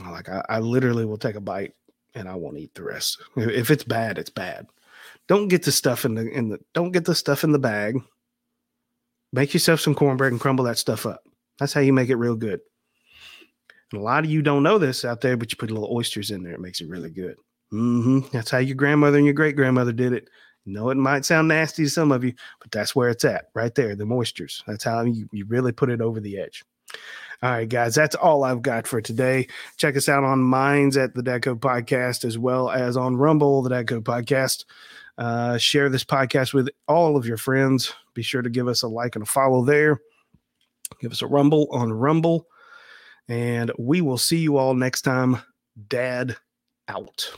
Like 0.00 0.28
I, 0.28 0.44
I 0.48 0.58
literally 0.60 1.04
will 1.04 1.18
take 1.18 1.36
a 1.36 1.40
bite 1.40 1.74
and 2.14 2.28
I 2.28 2.34
won't 2.34 2.58
eat 2.58 2.74
the 2.74 2.84
rest. 2.84 3.22
If 3.36 3.70
it's 3.70 3.84
bad, 3.84 4.18
it's 4.18 4.30
bad. 4.30 4.66
Don't 5.28 5.48
get 5.48 5.62
the 5.62 5.72
stuff 5.72 6.04
in 6.04 6.14
the 6.14 6.28
in 6.28 6.48
the 6.48 6.58
don't 6.72 6.92
get 6.92 7.04
the 7.04 7.14
stuff 7.14 7.44
in 7.44 7.52
the 7.52 7.58
bag. 7.58 8.00
Make 9.32 9.52
yourself 9.52 9.80
some 9.80 9.94
cornbread 9.94 10.32
and 10.32 10.40
crumble 10.40 10.64
that 10.64 10.78
stuff 10.78 11.06
up. 11.06 11.22
That's 11.58 11.72
how 11.72 11.80
you 11.80 11.92
make 11.92 12.08
it 12.08 12.16
real 12.16 12.36
good. 12.36 12.60
And 13.92 14.00
a 14.00 14.04
lot 14.04 14.24
of 14.24 14.30
you 14.30 14.42
don't 14.42 14.62
know 14.62 14.78
this 14.78 15.04
out 15.04 15.20
there, 15.20 15.36
but 15.36 15.52
you 15.52 15.56
put 15.56 15.70
a 15.70 15.74
little 15.74 15.94
oysters 15.94 16.30
in 16.30 16.42
there. 16.42 16.54
It 16.54 16.60
makes 16.60 16.80
it 16.80 16.88
really 16.88 17.10
good. 17.10 17.36
Mm-hmm. 17.72 18.20
That's 18.32 18.50
how 18.50 18.58
your 18.58 18.76
grandmother 18.76 19.16
and 19.16 19.26
your 19.26 19.34
great 19.34 19.56
grandmother 19.56 19.92
did 19.92 20.12
it. 20.12 20.28
No, 20.66 20.90
it 20.90 20.96
might 20.96 21.24
sound 21.24 21.48
nasty 21.48 21.84
to 21.84 21.90
some 21.90 22.10
of 22.10 22.24
you, 22.24 22.32
but 22.60 22.70
that's 22.70 22.96
where 22.96 23.10
it's 23.10 23.24
at, 23.24 23.50
right 23.54 23.74
there, 23.74 23.94
the 23.94 24.04
moistures. 24.04 24.62
That's 24.66 24.84
how 24.84 25.02
you, 25.02 25.28
you 25.30 25.44
really 25.44 25.72
put 25.72 25.90
it 25.90 26.00
over 26.00 26.20
the 26.20 26.38
edge. 26.38 26.64
All 27.42 27.50
right, 27.50 27.68
guys, 27.68 27.94
that's 27.94 28.14
all 28.14 28.44
I've 28.44 28.62
got 28.62 28.86
for 28.86 29.02
today. 29.02 29.48
Check 29.76 29.96
us 29.96 30.08
out 30.08 30.24
on 30.24 30.40
Minds 30.40 30.96
at 30.96 31.14
the 31.14 31.22
Dad 31.22 31.42
Code 31.42 31.60
Podcast, 31.60 32.24
as 32.24 32.38
well 32.38 32.70
as 32.70 32.96
on 32.96 33.16
Rumble, 33.16 33.62
the 33.62 33.70
Dad 33.70 33.88
Code 33.88 34.04
Podcast. 34.04 34.64
Uh, 35.18 35.58
share 35.58 35.90
this 35.90 36.04
podcast 36.04 36.54
with 36.54 36.70
all 36.88 37.16
of 37.16 37.26
your 37.26 37.36
friends. 37.36 37.92
Be 38.14 38.22
sure 38.22 38.40
to 38.40 38.48
give 38.48 38.66
us 38.66 38.82
a 38.82 38.88
like 38.88 39.16
and 39.16 39.22
a 39.22 39.26
follow 39.26 39.64
there. 39.64 40.00
Give 41.00 41.12
us 41.12 41.22
a 41.22 41.26
rumble 41.26 41.68
on 41.70 41.92
Rumble. 41.92 42.46
And 43.28 43.72
we 43.78 44.00
will 44.00 44.18
see 44.18 44.38
you 44.38 44.56
all 44.56 44.74
next 44.74 45.02
time. 45.02 45.38
Dad 45.88 46.36
out. 46.88 47.34